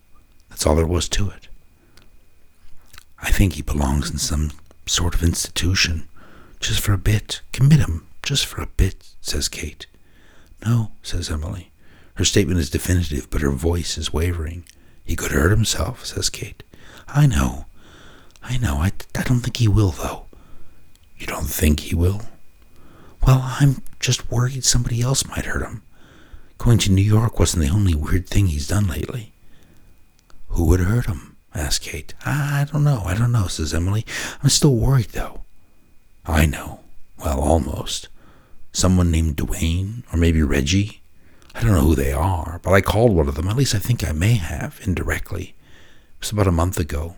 That's 0.50 0.66
all 0.66 0.76
there 0.76 0.86
was 0.86 1.08
to 1.10 1.30
it. 1.30 1.48
I 3.22 3.30
think 3.30 3.54
he 3.54 3.62
belongs 3.62 4.10
in 4.10 4.18
some 4.18 4.50
sort 4.84 5.14
of 5.14 5.22
institution. 5.22 6.06
Just 6.60 6.80
for 6.80 6.92
a 6.92 6.98
bit. 6.98 7.40
Commit 7.52 7.80
him. 7.80 8.06
Just 8.22 8.44
for 8.44 8.60
a 8.60 8.66
bit, 8.66 9.08
says 9.22 9.48
Kate. 9.48 9.86
No, 10.66 10.92
says 11.02 11.30
Emily. 11.30 11.70
Her 12.16 12.26
statement 12.26 12.60
is 12.60 12.68
definitive, 12.68 13.30
but 13.30 13.40
her 13.40 13.52
voice 13.52 13.96
is 13.96 14.12
wavering. 14.12 14.64
He 15.02 15.16
could 15.16 15.32
hurt 15.32 15.50
himself, 15.50 16.04
says 16.04 16.28
Kate. 16.28 16.62
I 17.08 17.26
know. 17.26 17.64
I 18.42 18.58
know. 18.58 18.76
I, 18.76 18.92
I 19.16 19.22
don't 19.22 19.40
think 19.40 19.56
he 19.56 19.68
will, 19.68 19.92
though. 19.92 20.26
You 21.18 21.26
don't 21.26 21.46
think 21.46 21.80
he 21.80 21.94
will? 21.94 22.22
Well, 23.26 23.40
I'm 23.60 23.82
just 23.98 24.30
worried 24.30 24.64
somebody 24.64 25.02
else 25.02 25.26
might 25.26 25.44
hurt 25.44 25.62
him. 25.62 25.82
Going 26.58 26.78
to 26.78 26.92
New 26.92 27.02
York 27.02 27.38
wasn't 27.38 27.64
the 27.64 27.70
only 27.70 27.94
weird 27.94 28.28
thing 28.28 28.46
he's 28.46 28.68
done 28.68 28.86
lately. 28.86 29.32
Who 30.48 30.64
would 30.66 30.80
hurt 30.80 31.06
him? 31.06 31.36
asked 31.54 31.82
Kate. 31.82 32.14
I 32.24 32.66
don't 32.70 32.84
know. 32.84 33.02
I 33.04 33.14
don't 33.14 33.32
know, 33.32 33.46
says 33.48 33.74
Emily. 33.74 34.04
I'm 34.42 34.48
still 34.48 34.74
worried, 34.74 35.10
though. 35.10 35.42
I 36.24 36.46
know. 36.46 36.80
Well, 37.18 37.40
almost. 37.40 38.08
Someone 38.72 39.10
named 39.10 39.36
Dwayne, 39.36 40.02
or 40.12 40.18
maybe 40.18 40.42
Reggie. 40.42 41.00
I 41.54 41.62
don't 41.62 41.72
know 41.72 41.80
who 41.80 41.94
they 41.96 42.12
are, 42.12 42.60
but 42.62 42.72
I 42.72 42.80
called 42.80 43.12
one 43.12 43.28
of 43.28 43.34
them. 43.34 43.48
At 43.48 43.56
least 43.56 43.74
I 43.74 43.78
think 43.78 44.06
I 44.06 44.12
may 44.12 44.34
have, 44.34 44.80
indirectly. 44.84 45.54
It 46.14 46.20
was 46.20 46.30
about 46.30 46.46
a 46.46 46.52
month 46.52 46.78
ago. 46.78 47.16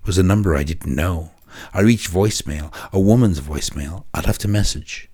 It 0.00 0.06
was 0.06 0.16
a 0.16 0.22
number 0.22 0.56
I 0.56 0.62
didn't 0.62 0.94
know. 0.94 1.32
I 1.72 1.80
reached 1.80 2.10
voicemail, 2.10 2.72
a 2.92 3.00
woman's 3.00 3.40
voicemail. 3.40 4.04
I 4.14 4.20
left 4.20 4.44
a 4.44 4.48
message. 4.48 5.08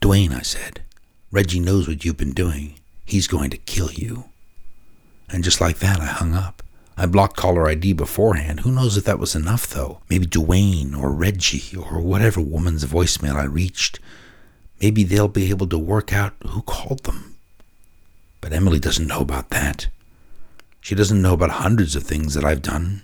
Dwayne, 0.00 0.32
I 0.32 0.42
said, 0.42 0.82
Reggie 1.30 1.60
knows 1.60 1.86
what 1.86 2.04
you've 2.04 2.16
been 2.16 2.32
doing. 2.32 2.80
He's 3.04 3.26
going 3.26 3.50
to 3.50 3.56
kill 3.56 3.92
you. 3.92 4.24
And 5.28 5.44
just 5.44 5.60
like 5.60 5.78
that, 5.78 6.00
I 6.00 6.06
hung 6.06 6.34
up. 6.34 6.62
I 6.96 7.06
blocked 7.06 7.36
caller 7.36 7.68
ID 7.68 7.94
beforehand. 7.94 8.60
Who 8.60 8.72
knows 8.72 8.96
if 8.96 9.04
that 9.04 9.18
was 9.18 9.34
enough, 9.34 9.66
though? 9.68 10.00
Maybe 10.08 10.26
Dwayne 10.26 10.96
or 10.96 11.10
Reggie 11.10 11.76
or 11.76 12.00
whatever 12.00 12.40
woman's 12.40 12.84
voicemail 12.84 13.36
I 13.36 13.44
reached. 13.44 14.00
Maybe 14.80 15.04
they'll 15.04 15.28
be 15.28 15.50
able 15.50 15.66
to 15.68 15.78
work 15.78 16.12
out 16.12 16.34
who 16.46 16.62
called 16.62 17.04
them. 17.04 17.36
But 18.40 18.52
Emily 18.52 18.78
doesn't 18.78 19.06
know 19.06 19.20
about 19.20 19.50
that. 19.50 19.88
She 20.80 20.94
doesn't 20.94 21.20
know 21.20 21.34
about 21.34 21.50
hundreds 21.50 21.94
of 21.94 22.02
things 22.02 22.34
that 22.34 22.44
I've 22.44 22.62
done 22.62 23.02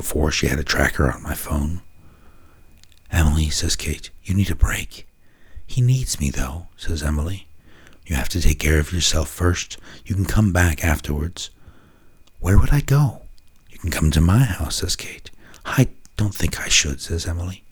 before 0.00 0.30
she 0.30 0.46
had 0.46 0.58
a 0.58 0.64
tracker 0.64 1.12
on 1.12 1.22
my 1.22 1.34
phone. 1.34 1.82
Emily, 3.12 3.50
says 3.50 3.76
Kate, 3.76 4.08
you 4.24 4.34
need 4.34 4.50
a 4.50 4.54
break. 4.54 5.06
He 5.66 5.82
needs 5.82 6.18
me, 6.18 6.30
though, 6.30 6.68
says 6.74 7.02
Emily. 7.02 7.46
You 8.06 8.16
have 8.16 8.30
to 8.30 8.40
take 8.40 8.58
care 8.58 8.78
of 8.78 8.94
yourself 8.94 9.28
first. 9.28 9.76
You 10.06 10.14
can 10.14 10.24
come 10.24 10.54
back 10.54 10.82
afterwards. 10.82 11.50
Where 12.38 12.56
would 12.58 12.72
I 12.72 12.80
go? 12.80 13.20
You 13.68 13.78
can 13.78 13.90
come 13.90 14.10
to 14.12 14.22
my 14.22 14.38
house, 14.38 14.76
says 14.76 14.96
Kate. 14.96 15.30
I 15.66 15.88
don't 16.16 16.34
think 16.34 16.58
I 16.58 16.68
should, 16.68 17.02
says 17.02 17.26
Emily. 17.26 17.62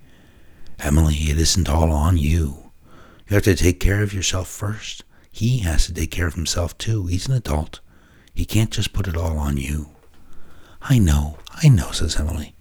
Emily, 0.78 1.14
it 1.14 1.38
isn't 1.38 1.70
all 1.70 1.90
on 1.92 2.18
you. 2.18 2.72
You 3.26 3.36
have 3.36 3.44
to 3.44 3.54
take 3.54 3.80
care 3.80 4.02
of 4.02 4.12
yourself 4.12 4.48
first. 4.48 5.02
He 5.30 5.60
has 5.60 5.86
to 5.86 5.94
take 5.94 6.10
care 6.10 6.26
of 6.26 6.34
himself 6.34 6.76
too. 6.76 7.06
He's 7.06 7.26
an 7.26 7.32
adult. 7.32 7.80
He 8.34 8.44
can't 8.44 8.70
just 8.70 8.92
put 8.92 9.08
it 9.08 9.16
all 9.16 9.38
on 9.38 9.56
you. 9.56 9.92
I 10.82 10.98
know, 10.98 11.38
I 11.62 11.68
know, 11.68 11.90
says 11.90 12.16
Emily. 12.16 12.54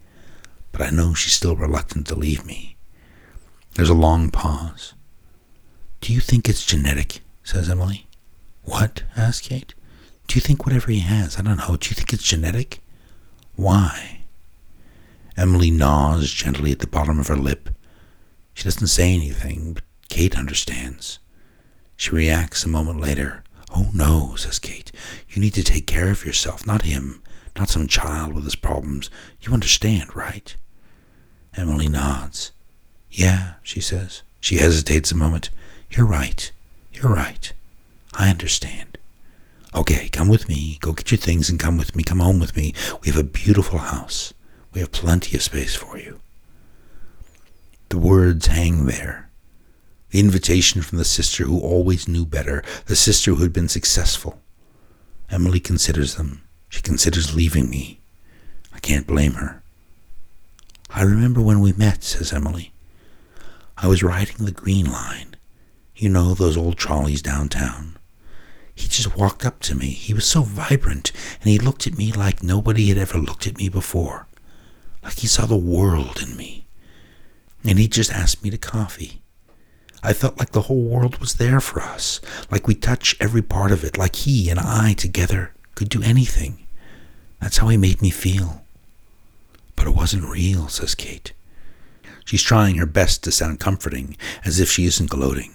But 0.71 0.81
I 0.81 0.89
know 0.89 1.13
she's 1.13 1.33
still 1.33 1.55
reluctant 1.55 2.07
to 2.07 2.15
leave 2.15 2.45
me. 2.45 2.75
There's 3.75 3.89
a 3.89 3.93
long 3.93 4.31
pause. 4.31 4.93
Do 6.01 6.13
you 6.13 6.19
think 6.19 6.47
it's 6.49 6.65
genetic? 6.65 7.21
says 7.43 7.69
Emily. 7.69 8.07
What? 8.63 9.03
asks 9.15 9.47
Kate. 9.47 9.73
Do 10.27 10.35
you 10.35 10.41
think 10.41 10.65
whatever 10.65 10.91
he 10.91 10.99
has, 10.99 11.37
I 11.37 11.41
don't 11.41 11.57
know, 11.57 11.77
do 11.77 11.89
you 11.89 11.95
think 11.95 12.11
it's 12.11 12.23
genetic? 12.23 12.79
Why? 13.55 14.21
Emily 15.37 15.71
gnaws 15.71 16.31
gently 16.31 16.71
at 16.71 16.79
the 16.79 16.87
bottom 16.87 17.19
of 17.19 17.27
her 17.27 17.35
lip. 17.35 17.69
She 18.53 18.63
doesn't 18.63 18.87
say 18.87 19.13
anything, 19.13 19.73
but 19.73 19.83
Kate 20.09 20.37
understands. 20.37 21.19
She 21.95 22.11
reacts 22.11 22.63
a 22.63 22.69
moment 22.69 22.99
later. 22.99 23.43
Oh 23.75 23.89
no, 23.93 24.35
says 24.35 24.59
Kate. 24.59 24.91
You 25.29 25.41
need 25.41 25.53
to 25.53 25.63
take 25.63 25.87
care 25.87 26.09
of 26.09 26.25
yourself, 26.25 26.65
not 26.65 26.81
him, 26.81 27.21
not 27.57 27.69
some 27.69 27.87
child 27.87 28.33
with 28.33 28.43
his 28.43 28.55
problems. 28.55 29.09
You 29.41 29.53
understand, 29.53 30.15
right? 30.15 30.55
Emily 31.55 31.87
nods. 31.87 32.51
Yeah, 33.09 33.53
she 33.63 33.81
says. 33.81 34.21
She 34.39 34.57
hesitates 34.57 35.11
a 35.11 35.15
moment. 35.15 35.49
You're 35.89 36.05
right. 36.05 36.51
You're 36.93 37.13
right. 37.13 37.51
I 38.13 38.29
understand. 38.29 38.97
Okay, 39.73 40.09
come 40.09 40.27
with 40.27 40.47
me. 40.47 40.77
Go 40.81 40.93
get 40.93 41.11
your 41.11 41.17
things 41.17 41.49
and 41.49 41.59
come 41.59 41.77
with 41.77 41.95
me. 41.95 42.03
Come 42.03 42.19
home 42.19 42.39
with 42.39 42.55
me. 42.55 42.73
We 43.01 43.11
have 43.11 43.19
a 43.19 43.23
beautiful 43.23 43.79
house. 43.79 44.33
We 44.73 44.81
have 44.81 44.91
plenty 44.91 45.35
of 45.35 45.43
space 45.43 45.75
for 45.75 45.97
you. 45.97 46.19
The 47.89 47.97
words 47.97 48.47
hang 48.47 48.85
there. 48.85 49.29
The 50.11 50.19
invitation 50.19 50.81
from 50.81 50.97
the 50.97 51.05
sister 51.05 51.43
who 51.43 51.59
always 51.59 52.07
knew 52.07 52.25
better, 52.25 52.63
the 52.85 52.95
sister 52.95 53.31
who 53.31 53.43
had 53.43 53.53
been 53.53 53.69
successful. 53.69 54.41
Emily 55.29 55.59
considers 55.59 56.15
them. 56.15 56.41
She 56.69 56.81
considers 56.81 57.35
leaving 57.35 57.69
me. 57.69 57.99
I 58.73 58.79
can't 58.79 59.07
blame 59.07 59.33
her. 59.33 59.63
I 60.89 61.01
remember 61.01 61.41
when 61.41 61.59
we 61.59 61.73
met, 61.73 62.03
says 62.03 62.33
Emily. 62.33 62.71
I 63.77 63.87
was 63.87 64.03
riding 64.03 64.45
the 64.45 64.51
Green 64.51 64.91
Line. 64.91 65.35
You 65.95 66.09
know, 66.09 66.33
those 66.33 66.57
old 66.57 66.77
trolleys 66.77 67.21
downtown. 67.21 67.97
He 68.73 68.87
just 68.87 69.17
walked 69.17 69.45
up 69.45 69.59
to 69.61 69.75
me. 69.75 69.87
He 69.87 70.13
was 70.13 70.25
so 70.25 70.43
vibrant, 70.43 71.11
and 71.41 71.49
he 71.49 71.57
looked 71.57 71.87
at 71.87 71.97
me 71.97 72.11
like 72.11 72.43
nobody 72.43 72.89
had 72.89 72.97
ever 72.97 73.17
looked 73.17 73.47
at 73.47 73.57
me 73.57 73.69
before. 73.69 74.27
Like 75.03 75.19
he 75.19 75.27
saw 75.27 75.45
the 75.45 75.55
world 75.55 76.21
in 76.21 76.37
me. 76.37 76.67
And 77.63 77.79
he 77.79 77.87
just 77.87 78.11
asked 78.11 78.43
me 78.43 78.49
to 78.51 78.57
coffee. 78.57 79.21
I 80.03 80.13
felt 80.13 80.37
like 80.37 80.51
the 80.51 80.63
whole 80.63 80.83
world 80.83 81.17
was 81.17 81.35
there 81.35 81.59
for 81.59 81.81
us, 81.81 82.21
like 82.51 82.67
we 82.67 82.75
touch 82.75 83.17
every 83.19 83.41
part 83.41 83.71
of 83.71 83.83
it, 83.83 83.97
like 83.97 84.15
he 84.15 84.49
and 84.49 84.59
I 84.59 84.93
together 84.93 85.53
could 85.77 85.89
do 85.89 86.01
anything. 86.01 86.65
That's 87.39 87.57
how 87.57 87.67
he 87.67 87.77
made 87.77 88.01
me 88.01 88.09
feel. 88.09 88.63
But 89.75 89.85
it 89.85 89.93
wasn't 89.93 90.27
real, 90.27 90.69
says 90.69 90.95
Kate. 90.95 91.33
She's 92.25 92.41
trying 92.41 92.77
her 92.77 92.87
best 92.87 93.23
to 93.23 93.31
sound 93.31 93.59
comforting, 93.59 94.17
as 94.43 94.59
if 94.59 94.71
she 94.71 94.85
isn't 94.85 95.11
gloating. 95.11 95.53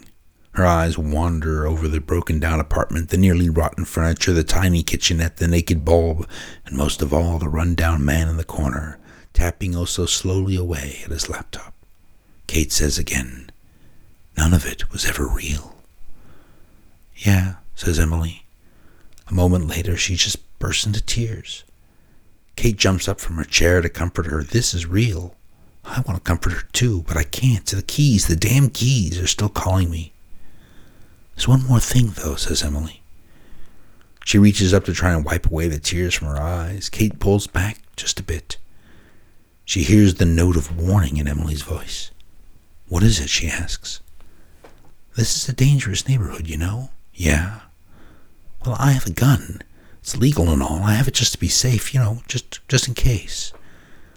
Her 0.52 0.64
eyes 0.64 0.97
wander 0.97 1.67
over 1.67 1.88
the 1.88 2.00
broken 2.00 2.38
down 2.38 2.61
apartment, 2.61 3.11
the 3.11 3.17
nearly 3.17 3.50
rotten 3.50 3.85
furniture, 3.85 4.33
the 4.33 4.45
tiny 4.45 4.85
kitchenette, 4.85 5.38
the 5.38 5.49
naked 5.49 5.85
bulb, 5.85 6.29
and 6.64 6.76
most 6.76 7.02
of 7.02 7.12
all, 7.12 7.41
the 7.41 7.49
run 7.49 7.75
down 7.75 8.05
man 8.05 8.29
in 8.29 8.37
the 8.37 8.45
corner, 8.45 9.00
tapping 9.33 9.75
oh 9.75 9.87
so 9.87 10.07
slowly 10.07 10.55
away 10.55 11.00
at 11.05 11.11
his 11.11 11.29
laptop. 11.29 11.75
Kate 12.47 12.71
says 12.71 12.97
again, 12.97 13.50
None 14.37 14.55
of 14.55 14.64
it 14.64 14.93
was 14.93 15.05
ever 15.05 15.26
real. 15.26 15.75
Yeah, 17.17 17.57
says 17.75 17.99
Emily. 17.99 18.41
A 19.29 19.35
moment 19.35 19.69
later, 19.69 19.97
she 19.97 20.17
just 20.17 20.59
bursts 20.59 20.87
into 20.87 21.00
tears. 21.00 21.64
Kate 22.57 22.76
jumps 22.76 23.09
up 23.09 23.21
from 23.21 23.37
her 23.37 23.45
chair 23.45 23.81
to 23.81 23.88
comfort 23.88 24.26
her. 24.26 24.43
This 24.43 24.75
is 24.75 24.87
real. 24.87 25.35
I 25.85 26.00
want 26.02 26.17
to 26.19 26.21
comfort 26.21 26.52
her 26.52 26.69
too, 26.73 27.02
but 27.07 27.17
I 27.17 27.25
can't. 27.25 27.67
The 27.67 27.83
keys, 27.83 28.26
the 28.26 28.37
damn 28.37 28.71
keys, 28.71 29.19
are 29.19 29.26
still 29.26 29.49
calling 29.49 29.91
me. 29.91 30.12
There's 31.35 31.49
one 31.49 31.67
more 31.67 31.81
thing, 31.81 32.09
though, 32.09 32.37
says 32.37 32.62
Emily. 32.62 33.02
She 34.25 34.38
reaches 34.38 34.73
up 34.73 34.85
to 34.85 34.93
try 34.93 35.12
and 35.12 35.25
wipe 35.25 35.47
away 35.47 35.69
the 35.69 35.79
tears 35.79 36.14
from 36.14 36.29
her 36.29 36.41
eyes. 36.41 36.88
Kate 36.88 37.19
pulls 37.19 37.47
back 37.47 37.79
just 37.97 38.21
a 38.21 38.23
bit. 38.23 38.57
She 39.64 39.83
hears 39.83 40.14
the 40.14 40.25
note 40.25 40.57
of 40.57 40.79
warning 40.81 41.17
in 41.17 41.26
Emily's 41.26 41.62
voice. 41.62 42.11
What 42.88 43.02
is 43.02 43.19
it? 43.19 43.31
she 43.31 43.49
asks. 43.49 44.00
This 45.17 45.37
is 45.37 45.49
a 45.49 45.52
dangerous 45.52 46.07
neighborhood, 46.09 46.47
you 46.47 46.57
know. 46.57 46.91
Yeah. 47.14 47.61
Well, 48.64 48.76
I 48.78 48.92
have 48.92 49.07
a 49.07 49.11
gun. 49.11 49.62
It's 50.00 50.16
legal 50.16 50.50
and 50.50 50.62
all. 50.62 50.83
I 50.83 50.95
have 50.95 51.09
it 51.09 51.14
just 51.14 51.33
to 51.33 51.38
be 51.38 51.49
safe, 51.49 51.92
you 51.92 52.00
know, 52.00 52.23
just 52.28 52.66
just 52.69 52.87
in 52.88 52.95
case. 52.95 53.52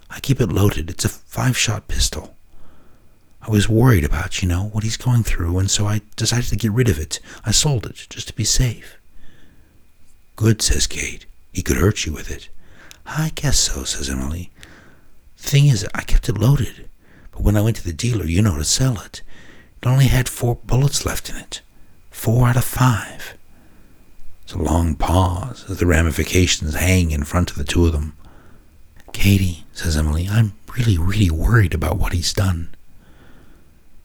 I 0.10 0.20
keep 0.20 0.40
it 0.40 0.52
loaded. 0.52 0.90
It's 0.90 1.06
a 1.06 1.10
five-shot 1.10 1.88
pistol. 1.88 2.36
I 3.42 3.50
was 3.50 3.70
worried 3.70 4.04
about, 4.04 4.42
you 4.42 4.48
know, 4.48 4.66
what 4.66 4.84
he's 4.84 4.98
going 4.98 5.24
through, 5.24 5.58
and 5.60 5.70
so 5.70 5.88
I 5.88 6.02
decided 6.16 6.50
to 6.50 6.56
get 6.56 6.72
rid 6.72 6.90
of 6.90 6.98
it. 7.00 7.20
I 7.44 7.52
sold 7.52 7.86
it 7.86 8.08
just 8.10 8.28
to 8.28 8.34
be 8.34 8.44
safe. 8.44 8.98
Good, 10.36 10.62
says 10.62 10.88
Kate. 10.88 11.26
He 11.52 11.62
could 11.62 11.78
hurt 11.78 12.06
you 12.06 12.14
with 12.14 12.32
it. 12.32 12.50
I 13.06 13.32
guess 13.36 13.58
so, 13.60 13.84
says 13.84 14.10
Emily. 14.10 14.52
Thing 15.38 15.68
is, 15.68 15.88
I 15.94 16.02
kept 16.02 16.30
it 16.30 16.38
loaded, 16.38 16.90
but 17.32 17.42
when 17.42 17.56
I 17.56 17.62
went 17.62 17.78
to 17.78 17.84
the 17.84 17.94
dealer, 17.94 18.26
you 18.26 18.42
know, 18.42 18.58
to 18.58 18.64
sell 18.64 19.00
it, 19.00 19.22
it 19.82 19.88
only 19.88 20.06
had 20.06 20.28
four 20.28 20.56
bullets 20.56 21.06
left 21.06 21.30
in 21.30 21.36
it. 21.36 21.62
Four 22.10 22.48
out 22.48 22.58
of 22.58 22.64
five. 22.66 23.36
It's 24.46 24.54
a 24.54 24.60
long 24.60 24.94
pause 24.94 25.66
as 25.68 25.80
the 25.80 25.88
ramifications 25.88 26.76
hang 26.76 27.10
in 27.10 27.24
front 27.24 27.50
of 27.50 27.58
the 27.58 27.64
two 27.64 27.88
of 27.88 27.94
them. 27.94 28.16
Katie, 29.12 29.66
says 29.74 29.98
Emily, 29.98 30.28
I'm 30.30 30.54
really, 30.78 31.00
really 31.00 31.32
worried 31.32 31.74
about 31.74 31.98
what 31.98 32.14
he's 32.14 32.32
done. 32.32 32.70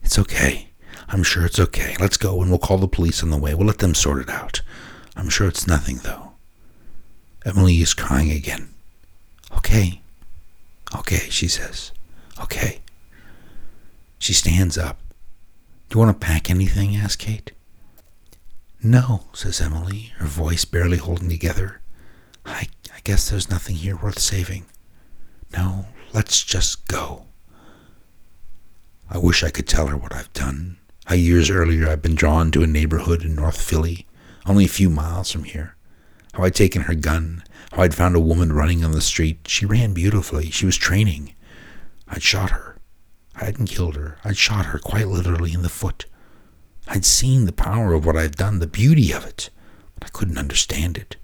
It's 0.01 0.17
okay. 0.17 0.69
I'm 1.07 1.21
sure 1.21 1.45
it's 1.45 1.59
okay. 1.59 1.95
Let's 1.99 2.17
go 2.17 2.41
and 2.41 2.49
we'll 2.49 2.57
call 2.57 2.79
the 2.79 2.87
police 2.87 3.21
on 3.21 3.29
the 3.29 3.37
way. 3.37 3.53
We'll 3.53 3.67
let 3.67 3.77
them 3.77 3.93
sort 3.93 4.19
it 4.19 4.29
out. 4.29 4.61
I'm 5.15 5.29
sure 5.29 5.47
it's 5.47 5.67
nothing, 5.67 5.97
though. 5.97 6.31
Emily 7.45 7.75
is 7.75 7.93
crying 7.93 8.31
again. 8.31 8.73
Okay. 9.55 10.01
Okay, 10.97 11.29
she 11.29 11.47
says. 11.47 11.91
Okay. 12.41 12.79
She 14.17 14.33
stands 14.33 14.75
up. 14.75 14.97
Do 15.89 15.99
you 15.99 16.03
want 16.03 16.19
to 16.19 16.25
pack 16.25 16.49
anything? 16.49 16.95
asks 16.95 17.15
Kate. 17.15 17.51
No, 18.83 19.25
says 19.33 19.61
Emily, 19.61 20.11
her 20.17 20.25
voice 20.25 20.65
barely 20.65 20.97
holding 20.97 21.29
together. 21.29 21.81
I, 22.45 22.67
I 22.91 22.99
guess 23.03 23.29
there's 23.29 23.49
nothing 23.49 23.75
here 23.75 23.95
worth 23.95 24.17
saving. 24.17 24.65
No, 25.55 25.85
let's 26.13 26.43
just 26.43 26.87
go. 26.87 27.25
I 29.07 29.19
wish 29.19 29.43
I 29.43 29.51
could 29.51 29.67
tell 29.67 29.87
her 29.87 29.97
what 29.97 30.15
I've 30.15 30.33
done. 30.33 30.77
How 31.05 31.15
years 31.15 31.49
earlier 31.51 31.87
I'd 31.87 32.01
been 32.01 32.15
drawn 32.15 32.49
to 32.51 32.63
a 32.63 32.67
neighborhood 32.67 33.23
in 33.23 33.35
North 33.35 33.61
Philly, 33.61 34.07
only 34.47 34.65
a 34.65 34.69
few 34.69 34.89
miles 34.89 35.31
from 35.31 35.43
here. 35.43 35.75
How 36.33 36.43
I'd 36.43 36.55
taken 36.55 36.83
her 36.83 36.95
gun. 36.95 37.43
How 37.73 37.83
I'd 37.83 37.93
found 37.93 38.15
a 38.15 38.19
woman 38.19 38.51
running 38.51 38.83
on 38.83 38.93
the 38.93 39.01
street. 39.01 39.47
She 39.47 39.65
ran 39.65 39.93
beautifully. 39.93 40.49
She 40.49 40.65
was 40.65 40.77
training. 40.77 41.35
I'd 42.07 42.23
shot 42.23 42.51
her. 42.51 42.77
I 43.35 43.45
hadn't 43.45 43.67
killed 43.67 43.95
her. 43.95 44.17
I'd 44.23 44.37
shot 44.37 44.67
her 44.67 44.79
quite 44.79 45.07
literally 45.07 45.53
in 45.53 45.61
the 45.61 45.69
foot. 45.69 46.05
I'd 46.87 47.05
seen 47.05 47.45
the 47.45 47.51
power 47.51 47.93
of 47.93 48.05
what 48.05 48.17
I'd 48.17 48.35
done, 48.35 48.59
the 48.59 48.67
beauty 48.67 49.11
of 49.11 49.25
it, 49.25 49.49
but 49.95 50.05
I 50.05 50.09
couldn't 50.09 50.37
understand 50.37 50.97
it. 50.97 51.15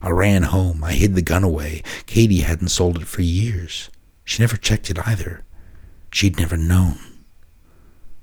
I 0.00 0.10
ran 0.10 0.44
home. 0.44 0.84
I 0.84 0.92
hid 0.92 1.14
the 1.14 1.22
gun 1.22 1.42
away. 1.42 1.82
Katie 2.06 2.40
hadn't 2.40 2.68
sold 2.68 2.98
it 3.00 3.06
for 3.08 3.22
years. 3.22 3.90
She 4.24 4.42
never 4.42 4.56
checked 4.56 4.90
it 4.90 5.06
either. 5.06 5.44
she'd 6.12 6.38
never 6.38 6.56
known. 6.56 6.98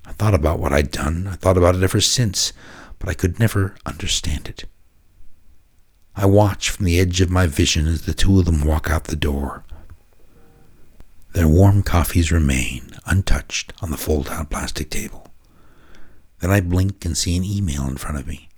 I 0.06 0.12
thought 0.12 0.34
about 0.34 0.60
what 0.60 0.74
I'd 0.74 0.92
done. 0.92 1.28
I 1.28 1.36
thought 1.36 1.58
about 1.58 1.76
it 1.76 1.84
ever 1.84 2.02
since, 2.02 2.54
but 3.00 3.10
I 3.10 3.14
could 3.14 3.40
never 3.40 3.76
understand 3.86 4.48
it. 4.48 4.66
I 6.16 6.26
watch 6.26 6.70
from 6.70 6.86
the 6.86 7.00
edge 7.00 7.22
of 7.22 7.30
my 7.30 7.46
vision 7.46 7.88
as 7.88 8.04
the 8.04 8.14
two 8.14 8.40
of 8.40 8.46
them 8.46 8.64
walk 8.64 8.90
out 8.90 9.06
the 9.06 9.16
door. 9.16 9.64
Their 11.34 11.48
warm 11.48 11.84
coffees 11.84 12.32
remain 12.32 12.92
untouched 13.06 13.74
on 13.82 13.92
the 13.92 13.98
fold 13.98 14.30
out 14.30 14.50
plastic 14.50 14.90
table. 14.90 15.25
Then 16.46 16.54
I 16.54 16.62
blink 16.62 17.04
and 17.06 17.18
see 17.18 17.36
an 17.36 17.44
email 17.44 17.88
in 17.88 17.98
front 17.98 18.20
of 18.20 18.28
me. 18.28 18.50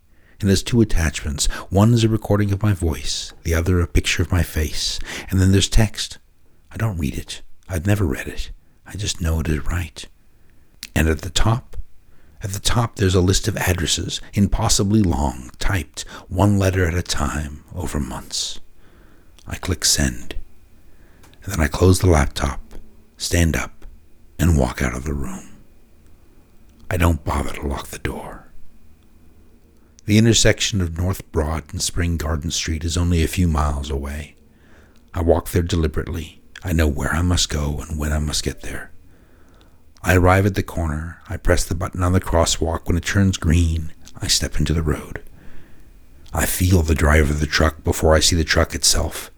It 0.42 0.48
has 0.50 0.62
two 0.62 0.82
attachments. 0.82 1.46
One 1.70 1.94
is 1.94 2.04
a 2.04 2.10
recording 2.10 2.52
of 2.52 2.62
my 2.62 2.74
voice, 2.74 3.32
the 3.44 3.54
other 3.54 3.80
a 3.80 3.88
picture 3.88 4.22
of 4.22 4.30
my 4.30 4.44
face. 4.44 5.00
And 5.30 5.40
then 5.40 5.54
there's 5.54 5.70
text. 5.70 6.18
I 6.70 6.76
don't 6.76 6.98
read 6.98 7.18
it. 7.18 7.44
I've 7.70 7.88
never 7.88 8.04
read 8.04 8.28
it. 8.28 8.52
I 8.86 8.98
just 8.98 9.22
know 9.22 9.40
it 9.40 9.48
is 9.48 9.66
right. 9.66 10.06
And 10.96 11.08
at 11.08 11.22
the 11.22 11.30
top, 11.30 11.78
at 12.44 12.50
the 12.50 12.60
top, 12.60 12.98
there's 12.98 13.16
a 13.16 13.22
list 13.22 13.48
of 13.48 13.56
addresses, 13.56 14.20
impossibly 14.34 15.02
long, 15.02 15.50
typed 15.58 16.02
one 16.28 16.60
letter 16.60 16.86
at 16.86 16.94
a 16.94 17.02
time 17.02 17.64
over 17.74 18.02
months. 18.02 18.60
I 19.48 19.56
click 19.56 19.86
send, 19.86 20.36
and 21.42 21.54
then 21.54 21.62
I 21.62 21.70
close 21.70 22.00
the 22.00 22.08
laptop, 22.08 22.60
stand 23.16 23.56
up, 23.56 23.86
and 24.38 24.58
walk 24.58 24.82
out 24.82 24.94
of 24.94 25.06
the 25.06 25.14
room. 25.14 25.57
I 26.90 26.98
don't 26.98 27.24
bother 27.24 27.54
to 27.54 27.68
lock 27.68 27.88
the 27.88 28.00
door. 28.00 28.52
The 30.06 30.18
intersection 30.18 30.80
of 30.80 30.98
North 30.98 31.30
Broad 31.34 31.66
and 31.72 31.82
Spring 31.82 32.16
Garden 32.16 32.50
Street 32.50 32.86
is 32.86 32.96
only 32.96 33.24
a 33.24 33.28
few 33.28 33.48
miles 33.48 33.90
away. 33.90 34.36
I 35.14 35.22
walk 35.22 35.50
there 35.50 35.64
deliberately. 35.64 36.42
I 36.64 36.72
know 36.72 36.88
where 36.88 37.14
I 37.14 37.22
must 37.22 37.50
go 37.50 37.80
and 37.80 38.00
when 38.00 38.14
I 38.14 38.20
must 38.20 38.44
get 38.44 38.62
there. 38.62 38.92
I 40.02 40.16
arrive 40.16 40.46
at 40.46 40.56
the 40.56 40.64
corner. 40.64 41.22
I 41.28 41.36
press 41.36 41.66
the 41.66 41.76
button 41.76 42.04
on 42.04 42.14
the 42.14 42.22
crosswalk. 42.22 42.88
When 42.88 42.96
it 42.96 43.04
turns 43.04 43.36
green, 43.36 43.92
I 44.22 44.28
step 44.28 44.58
into 44.58 44.74
the 44.74 44.82
road. 44.82 45.22
I 46.34 46.46
feel 46.46 46.84
the 46.84 46.96
drive 46.96 47.30
of 47.30 47.42
the 47.42 47.46
truck 47.46 47.84
before 47.84 48.16
I 48.16 48.22
see 48.22 48.36
the 48.36 48.46
truck 48.46 48.74
itself. 48.74 49.30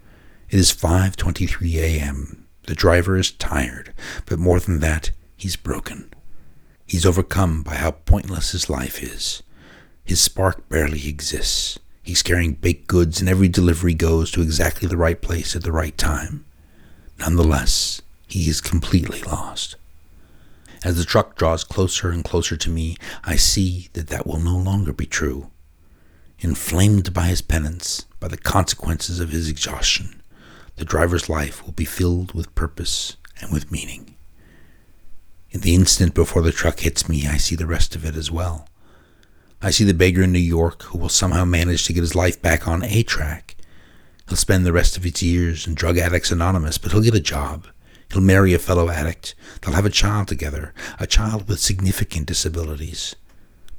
It 0.50 0.60
is 0.60 0.72
5:23 0.72 1.78
a.m. 1.78 2.48
The 2.68 2.76
driver 2.76 3.18
is 3.18 3.32
tired, 3.32 3.94
but 4.28 4.38
more 4.38 4.60
than 4.60 4.80
that, 4.82 5.12
he's 5.36 5.56
broken. 5.56 6.14
He's 6.90 7.06
overcome 7.06 7.62
by 7.62 7.76
how 7.76 7.92
pointless 7.92 8.50
his 8.50 8.68
life 8.68 9.04
is. 9.04 9.44
His 10.04 10.20
spark 10.20 10.68
barely 10.70 11.08
exists. 11.08 11.78
He's 12.02 12.24
carrying 12.24 12.54
baked 12.54 12.88
goods, 12.88 13.20
and 13.20 13.30
every 13.30 13.48
delivery 13.48 13.94
goes 13.94 14.32
to 14.32 14.42
exactly 14.42 14.88
the 14.88 14.98
right 14.98 15.22
place 15.22 15.56
at 15.56 15.62
the 15.62 15.72
right 15.72 15.96
time. 15.96 16.46
Nonetheless, 17.20 18.02
he 18.28 18.50
is 18.50 18.60
completely 18.60 19.22
lost. 19.22 19.76
As 20.84 20.98
the 20.98 21.06
truck 21.06 21.36
draws 21.36 21.64
closer 21.64 22.10
and 22.10 22.24
closer 22.24 22.58
to 22.58 22.72
me, 22.72 22.98
I 23.24 23.36
see 23.36 23.90
that 23.94 24.08
that 24.08 24.26
will 24.26 24.40
no 24.40 24.58
longer 24.58 24.92
be 24.92 25.06
true. 25.06 25.52
Inflamed 26.40 27.14
by 27.14 27.28
his 27.28 27.44
penance, 27.44 28.08
by 28.20 28.30
the 28.30 28.38
consequences 28.38 29.20
of 29.20 29.30
his 29.30 29.48
exhaustion, 29.48 30.24
the 30.78 30.86
driver's 30.86 31.30
life 31.30 31.64
will 31.64 31.74
be 31.74 31.86
filled 31.86 32.34
with 32.34 32.56
purpose 32.56 33.16
and 33.40 33.54
with 33.54 33.72
meaning. 33.72 34.16
In 35.52 35.62
the 35.62 35.74
instant 35.74 36.14
before 36.14 36.44
the 36.44 36.52
truck 36.52 36.82
hits 36.82 37.10
me, 37.10 37.26
I 37.26 37.38
see 37.38 37.56
the 37.56 37.66
rest 37.66 37.96
of 37.96 38.06
it 38.06 38.16
as 38.16 38.30
well. 38.30 38.68
I 39.62 39.72
see 39.72 39.84
the 39.84 39.96
beggar 39.96 40.22
in 40.24 40.32
New 40.32 40.40
York 40.40 40.84
who 40.84 41.00
will 41.00 41.10
somehow 41.10 41.44
manage 41.44 41.84
to 41.86 41.94
get 41.94 42.00
his 42.02 42.14
life 42.16 42.40
back 42.42 42.66
on 42.68 42.84
a 42.84 43.04
track. 43.04 43.56
He'll 44.28 44.38
spend 44.38 44.66
the 44.66 44.72
rest 44.72 44.96
of 44.96 45.04
his 45.04 45.24
years 45.24 45.66
in 45.66 45.74
Drug 45.74 45.98
Addicts 45.98 46.30
Anonymous, 46.32 46.78
but 46.78 46.92
he'll 46.92 47.02
get 47.02 47.16
a 47.16 47.20
job. 47.20 47.66
He'll 48.12 48.22
marry 48.22 48.54
a 48.54 48.60
fellow 48.60 48.90
addict. 48.90 49.34
They'll 49.62 49.74
have 49.74 49.88
a 49.88 49.90
child 49.90 50.28
together, 50.28 50.72
a 51.00 51.08
child 51.08 51.50
with 51.50 51.60
significant 51.60 52.28
disabilities. 52.28 53.16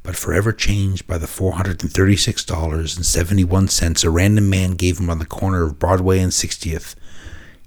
But 0.02 0.16
forever 0.16 0.52
changed 0.52 1.06
by 1.06 1.18
the 1.18 1.26
$436.71 1.26 4.04
a 4.04 4.10
random 4.10 4.50
man 4.50 4.72
gave 4.72 4.98
him 4.98 5.08
on 5.08 5.20
the 5.20 5.26
corner 5.26 5.62
of 5.62 5.78
Broadway 5.78 6.18
and 6.18 6.32
60th, 6.32 6.96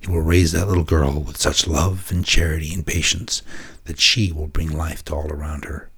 he 0.02 0.12
will 0.12 0.22
raise 0.22 0.52
that 0.52 0.68
little 0.68 0.84
girl 0.84 1.22
with 1.22 1.38
such 1.38 1.66
love 1.66 2.12
and 2.12 2.26
charity 2.26 2.74
and 2.74 2.86
patience 2.86 3.42
that 3.86 4.00
she 4.00 4.32
will 4.32 4.48
bring 4.48 4.72
life 4.72 5.04
to 5.06 5.16
all 5.16 5.32
around 5.32 5.66
her. 5.66 5.90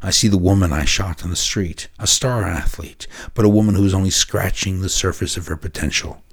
I 0.00 0.10
see 0.10 0.28
the 0.28 0.38
woman 0.38 0.72
I 0.72 0.84
shot 0.84 1.22
on 1.22 1.30
the 1.30 1.36
street, 1.36 1.88
a 1.98 2.06
star 2.06 2.44
athlete, 2.44 3.06
but 3.34 3.44
a 3.44 3.48
woman 3.48 3.76
who 3.76 3.82
was 3.82 3.94
only 3.94 4.10
scratching 4.10 4.80
the 4.80 4.88
surface 4.88 5.36
of 5.36 5.46
her 5.46 5.56
potential. 5.56 6.24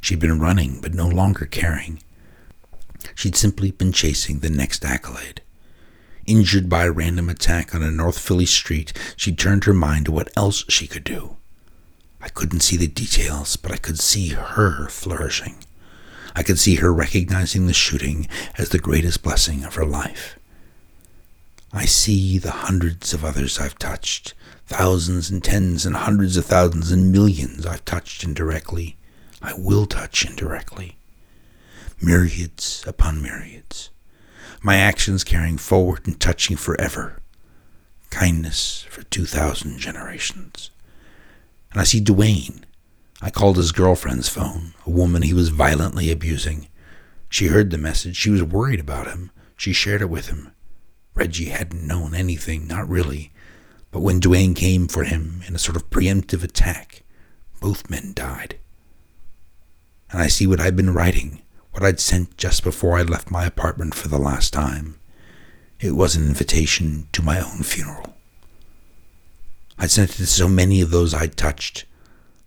She'd 0.00 0.18
been 0.18 0.40
running, 0.40 0.80
but 0.80 0.94
no 0.94 1.08
longer 1.08 1.44
caring. 1.44 2.02
She'd 3.14 3.36
simply 3.36 3.70
been 3.70 3.92
chasing 3.92 4.38
the 4.38 4.48
next 4.48 4.84
accolade. 4.84 5.42
Injured 6.26 6.68
by 6.68 6.84
a 6.84 6.92
random 6.92 7.28
attack 7.28 7.74
on 7.74 7.82
a 7.82 7.90
North 7.90 8.18
Philly 8.18 8.46
street, 8.46 8.92
she 9.16 9.34
turned 9.34 9.64
her 9.64 9.74
mind 9.74 10.06
to 10.06 10.12
what 10.12 10.30
else 10.36 10.64
she 10.68 10.86
could 10.86 11.04
do. 11.04 11.36
I 12.20 12.28
couldn't 12.28 12.60
see 12.60 12.76
the 12.76 12.86
details, 12.86 13.56
but 13.56 13.72
I 13.72 13.76
could 13.76 13.98
see 13.98 14.28
her 14.28 14.88
flourishing. 14.88 15.56
I 16.34 16.42
could 16.42 16.58
see 16.58 16.76
her 16.76 16.92
recognizing 16.92 17.66
the 17.66 17.72
shooting 17.72 18.28
as 18.58 18.70
the 18.70 18.78
greatest 18.78 19.22
blessing 19.22 19.64
of 19.64 19.74
her 19.74 19.84
life. 19.84 20.38
I 21.72 21.84
see 21.86 22.38
the 22.38 22.50
hundreds 22.50 23.14
of 23.14 23.24
others 23.24 23.58
I've 23.58 23.78
touched, 23.78 24.34
thousands 24.66 25.30
and 25.30 25.42
tens 25.42 25.86
and 25.86 25.96
hundreds 25.96 26.36
of 26.36 26.46
thousands 26.46 26.90
and 26.90 27.10
millions 27.10 27.66
I've 27.66 27.84
touched 27.84 28.24
indirectly. 28.24 28.96
I 29.40 29.54
will 29.56 29.86
touch 29.86 30.24
indirectly 30.24 30.96
myriads 32.02 32.84
upon 32.86 33.22
myriads, 33.22 33.90
my 34.60 34.76
actions 34.76 35.22
carrying 35.22 35.56
forward 35.56 36.06
and 36.06 36.18
touching 36.18 36.56
forever, 36.56 37.20
kindness 38.10 38.84
for 38.90 39.04
2,000 39.04 39.78
generations. 39.78 40.70
And 41.70 41.80
I 41.80 41.84
see 41.84 42.00
Duane. 42.00 42.66
I 43.22 43.30
called 43.30 43.56
his 43.56 43.72
girlfriend's 43.72 44.28
phone, 44.28 44.74
a 44.84 44.90
woman 44.90 45.22
he 45.22 45.32
was 45.32 45.48
violently 45.48 46.10
abusing. 46.10 46.68
She 47.30 47.46
heard 47.46 47.70
the 47.70 47.78
message. 47.78 48.16
She 48.16 48.28
was 48.28 48.42
worried 48.42 48.80
about 48.80 49.06
him. 49.06 49.30
She 49.56 49.72
shared 49.72 50.02
it 50.02 50.10
with 50.10 50.26
him. 50.26 50.52
Reggie 51.14 51.46
hadn't 51.46 51.86
known 51.86 52.14
anything, 52.14 52.66
not 52.66 52.88
really. 52.88 53.32
But 53.90 54.00
when 54.00 54.20
Duane 54.20 54.54
came 54.54 54.88
for 54.88 55.04
him 55.04 55.42
in 55.46 55.54
a 55.54 55.58
sort 55.58 55.76
of 55.76 55.88
preemptive 55.88 56.42
attack, 56.42 57.04
both 57.60 57.88
men 57.88 58.12
died. 58.14 58.58
And 60.10 60.20
I 60.20 60.26
see 60.26 60.46
what 60.46 60.60
I'd 60.60 60.76
been 60.76 60.92
writing 60.92 61.42
what 61.72 61.82
I'd 61.82 62.00
sent 62.00 62.36
just 62.36 62.62
before 62.62 62.98
I 62.98 63.02
left 63.02 63.30
my 63.30 63.46
apartment 63.46 63.94
for 63.94 64.08
the 64.08 64.18
last 64.18 64.52
time. 64.52 64.98
It 65.80 65.92
was 65.92 66.14
an 66.14 66.26
invitation 66.26 67.08
to 67.12 67.22
my 67.22 67.40
own 67.40 67.62
funeral. 67.62 68.14
I'd 69.78 69.90
sent 69.90 70.10
it 70.10 70.16
to 70.16 70.26
so 70.26 70.48
many 70.48 70.80
of 70.80 70.90
those 70.90 71.14
I'd 71.14 71.36
touched. 71.36 71.86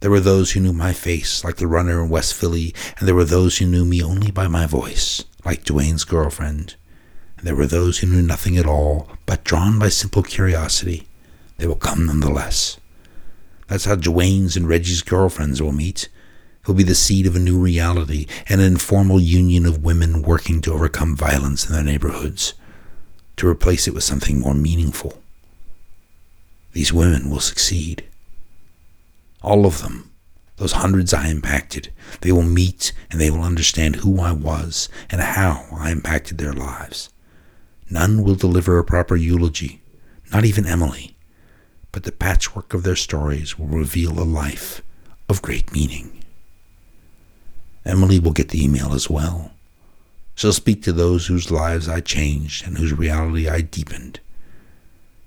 There 0.05 0.11
were 0.11 0.19
those 0.19 0.51
who 0.51 0.59
knew 0.59 0.71
my 0.71 0.93
face, 0.93 1.43
like 1.43 1.55
the 1.55 1.65
runner 1.65 1.99
in 2.03 2.09
West 2.09 2.35
Philly, 2.35 2.75
and 2.99 3.07
there 3.07 3.15
were 3.15 3.25
those 3.25 3.57
who 3.57 3.65
knew 3.65 3.83
me 3.83 4.03
only 4.03 4.29
by 4.29 4.47
my 4.47 4.67
voice, 4.67 5.23
like 5.43 5.63
Duane's 5.63 6.03
girlfriend. 6.03 6.75
And 7.39 7.47
there 7.47 7.55
were 7.55 7.65
those 7.65 7.97
who 7.97 8.05
knew 8.05 8.21
nothing 8.21 8.55
at 8.55 8.67
all, 8.67 9.09
but 9.25 9.43
drawn 9.43 9.79
by 9.79 9.89
simple 9.89 10.21
curiosity, 10.21 11.07
they 11.57 11.65
will 11.65 11.73
come 11.73 12.05
nonetheless. 12.05 12.77
That's 13.67 13.85
how 13.85 13.95
Duane's 13.95 14.55
and 14.55 14.67
Reggie's 14.67 15.01
girlfriends 15.01 15.59
will 15.59 15.71
meet, 15.71 16.03
It 16.61 16.67
will 16.67 16.75
be 16.75 16.83
the 16.83 16.93
seed 16.93 17.25
of 17.25 17.35
a 17.35 17.39
new 17.39 17.57
reality, 17.57 18.27
an 18.47 18.59
informal 18.59 19.19
union 19.19 19.65
of 19.65 19.83
women 19.83 20.21
working 20.21 20.61
to 20.61 20.73
overcome 20.73 21.15
violence 21.15 21.65
in 21.65 21.73
their 21.73 21.83
neighborhoods, 21.83 22.53
to 23.37 23.47
replace 23.47 23.87
it 23.87 23.95
with 23.95 24.03
something 24.03 24.39
more 24.39 24.53
meaningful. 24.53 25.19
These 26.73 26.93
women 26.93 27.31
will 27.31 27.39
succeed. 27.39 28.03
All 29.45 29.67
of 29.67 29.83
them, 29.83 30.09
those 30.55 30.71
hundreds 30.71 31.13
I 31.13 31.27
impacted, 31.27 31.93
they 32.21 32.31
will 32.31 32.41
meet 32.41 32.91
and 33.11 33.21
they 33.21 33.29
will 33.29 33.43
understand 33.43 33.97
who 33.97 34.19
I 34.19 34.31
was 34.31 34.89
and 35.11 35.21
how 35.21 35.67
I 35.71 35.91
impacted 35.91 36.39
their 36.39 36.51
lives. 36.51 37.09
None 37.87 38.23
will 38.23 38.33
deliver 38.33 38.79
a 38.79 38.83
proper 38.83 39.15
eulogy, 39.15 39.83
not 40.33 40.45
even 40.45 40.65
Emily, 40.65 41.15
but 41.91 42.05
the 42.05 42.11
patchwork 42.11 42.73
of 42.73 42.81
their 42.81 42.95
stories 42.95 43.59
will 43.59 43.67
reveal 43.67 44.19
a 44.19 44.25
life 44.25 44.81
of 45.29 45.43
great 45.43 45.71
meaning. 45.71 46.23
Emily 47.85 48.17
will 48.17 48.33
get 48.33 48.49
the 48.49 48.63
email 48.63 48.93
as 48.93 49.11
well. 49.11 49.51
She'll 50.33 50.53
speak 50.53 50.81
to 50.83 50.91
those 50.91 51.27
whose 51.27 51.51
lives 51.51 51.87
I 51.87 52.01
changed 52.01 52.65
and 52.65 52.79
whose 52.79 52.93
reality 52.93 53.47
I 53.47 53.61
deepened. 53.61 54.21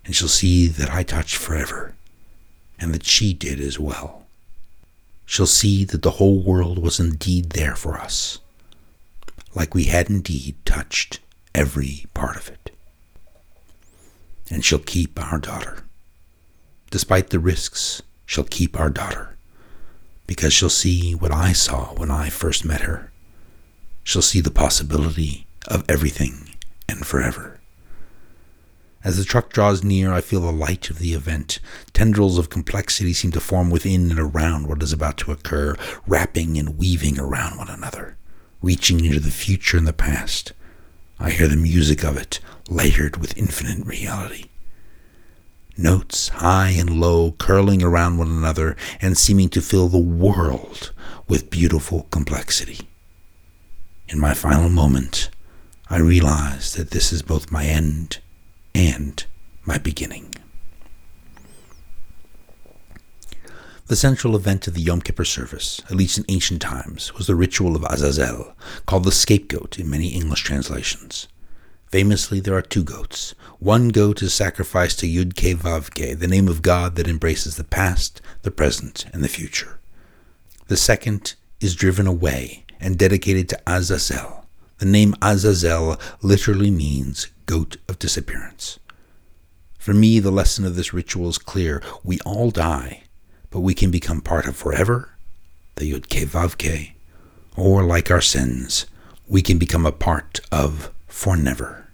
And 0.05 0.17
she'll 0.17 0.27
see 0.27 0.67
that 0.67 0.91
I 0.91 1.05
touched 1.05 1.37
forever, 1.37 1.95
and 2.79 2.95
that 2.95 3.05
she 3.05 3.33
did 3.33 3.61
as 3.61 3.79
well. 3.79 4.27
She'll 5.27 5.47
see 5.47 5.85
that 5.85 6.03
the 6.03 6.13
whole 6.13 6.41
world 6.41 6.79
was 6.79 6.99
indeed 6.99 7.51
there 7.51 7.77
for 7.77 7.99
us, 7.99 8.39
like 9.55 9.75
we 9.75 9.85
had 9.85 10.09
indeed 10.09 10.57
touched 10.65 11.21
every 11.55 12.07
part 12.15 12.37
of 12.37 12.49
it. 12.49 12.71
And 14.51 14.65
she'll 14.65 14.79
keep 14.79 15.21
our 15.21 15.39
daughter. 15.39 15.85
Despite 16.91 17.29
the 17.31 17.39
risks, 17.39 18.01
she'll 18.25 18.45
keep 18.45 18.79
our 18.79 18.89
daughter 18.89 19.37
because 20.27 20.53
she'll 20.53 20.71
see 20.71 21.15
what 21.15 21.33
I 21.33 21.53
saw 21.53 21.95
when 21.95 22.11
I 22.11 22.29
first 22.29 22.65
met 22.65 22.83
her. 22.83 23.11
She'll 24.05 24.23
see 24.23 24.41
the 24.41 24.51
possibility 24.51 25.47
of 25.67 25.85
everything 25.89 26.55
and 26.89 27.07
forever. 27.07 27.58
As 29.09 29.17
the 29.17 29.25
truck 29.25 29.55
draws 29.55 29.83
near, 29.83 30.13
I 30.13 30.21
feel 30.21 30.43
the 30.43 30.53
light 30.53 30.91
of 30.91 30.99
the 30.99 31.15
event. 31.15 31.61
Tendrils 31.95 32.37
of 32.37 32.51
complexity 32.51 33.15
seem 33.15 33.33
to 33.33 33.41
form 33.41 33.71
within 33.71 34.11
and 34.11 34.21
around 34.21 34.67
what 34.69 34.83
is 34.83 34.93
about 34.93 35.17
to 35.17 35.33
occur, 35.33 35.77
wrapping 36.07 36.59
and 36.59 36.77
weaving 36.77 37.19
around 37.19 37.57
one 37.57 37.71
another, 37.71 38.19
reaching 38.61 39.03
into 39.03 39.19
the 39.19 39.31
future 39.31 39.79
and 39.79 39.87
the 39.87 39.95
past. 39.95 40.53
I 41.19 41.31
hear 41.31 41.49
the 41.49 41.57
music 41.57 42.05
of 42.05 42.19
it, 42.19 42.41
layered 42.69 43.17
with 43.17 43.39
infinite 43.39 43.87
reality. 43.87 44.51
Notes 45.79 46.29
high 46.29 46.75
and 46.77 47.01
low 47.01 47.33
curling 47.33 47.83
around 47.83 48.19
one 48.19 48.29
another 48.29 48.77
and 49.01 49.17
seeming 49.17 49.49
to 49.49 49.63
fill 49.63 49.89
the 49.89 49.97
world 49.97 50.93
with 51.27 51.49
beautiful 51.49 52.09
complexity. 52.11 52.87
In 54.09 54.21
my 54.21 54.35
final 54.35 54.69
moment, 54.69 55.31
I 55.89 55.97
realize 55.97 56.75
that 56.75 56.91
this 56.91 57.11
is 57.11 57.23
both 57.23 57.51
my 57.51 57.65
end 57.65 58.19
and 58.75 59.25
my 59.65 59.79
beginning. 59.79 60.35
The 63.89 63.97
central 63.97 64.37
event 64.37 64.69
of 64.69 64.75
the 64.75 64.83
Yom 64.83 65.01
Kippur 65.01 65.25
service, 65.25 65.81
at 65.87 65.97
least 65.97 66.19
in 66.19 66.27
ancient 66.29 66.61
times, 66.61 67.15
was 67.15 67.27
the 67.27 67.35
ritual 67.35 67.75
of 67.75 67.85
Azazel, 67.85 68.55
called 68.85 69.05
the 69.05 69.13
scapegoat 69.13 69.79
in 69.79 69.89
many 69.89 70.09
English 70.09 70.43
translations. 70.43 71.27
Famously, 71.91 72.39
there 72.39 72.55
are 72.55 72.61
two 72.61 72.85
goats. 72.85 73.35
One 73.61 73.89
goat 73.89 74.21
is 74.21 74.35
sacrificed 74.35 74.99
to 75.01 75.07
Yud 75.07 75.35
Ke 75.37 75.59
Vav 75.59 75.89
Ke, 75.91 76.19
the 76.19 76.29
name 76.29 76.49
of 76.49 76.61
God 76.61 76.97
that 76.97 77.09
embraces 77.09 77.57
the 77.57 77.65
past, 77.65 78.21
the 78.43 78.51
present, 78.51 79.07
and 79.15 79.25
the 79.25 79.29
future. 79.29 79.81
The 80.67 80.77
second 80.77 81.35
is 81.61 81.75
driven 81.75 82.07
away 82.07 82.67
and 82.79 82.99
dedicated 82.99 83.49
to 83.49 83.61
Azazel. 83.67 84.45
The 84.79 84.85
name 84.87 85.15
Azazel 85.23 85.99
literally 86.21 86.71
means 86.71 87.29
goat 87.49 87.79
of 87.89 87.99
disappearance. 87.99 88.79
For 89.79 89.95
me, 89.95 90.21
the 90.21 90.31
lesson 90.31 90.67
of 90.67 90.77
this 90.77 90.93
ritual 90.93 91.31
is 91.31 91.39
clear. 91.39 91.83
We 92.05 92.21
all 92.27 92.51
die, 92.51 93.05
but 93.51 93.61
we 93.61 93.75
can 93.75 93.91
become 93.91 94.21
part 94.21 94.47
of 94.47 94.55
forever, 94.55 95.17
the 95.77 95.91
Yud 95.91 96.09
Ke 96.09 96.29
Vav 96.29 96.59
Ke, 96.59 96.95
or 97.57 97.83
like 97.83 98.11
our 98.11 98.21
sins, 98.21 98.87
we 99.27 99.41
can 99.41 99.57
become 99.59 99.87
a 99.87 99.93
part 99.93 100.41
of 100.53 100.93
for 101.07 101.37
never. 101.37 101.89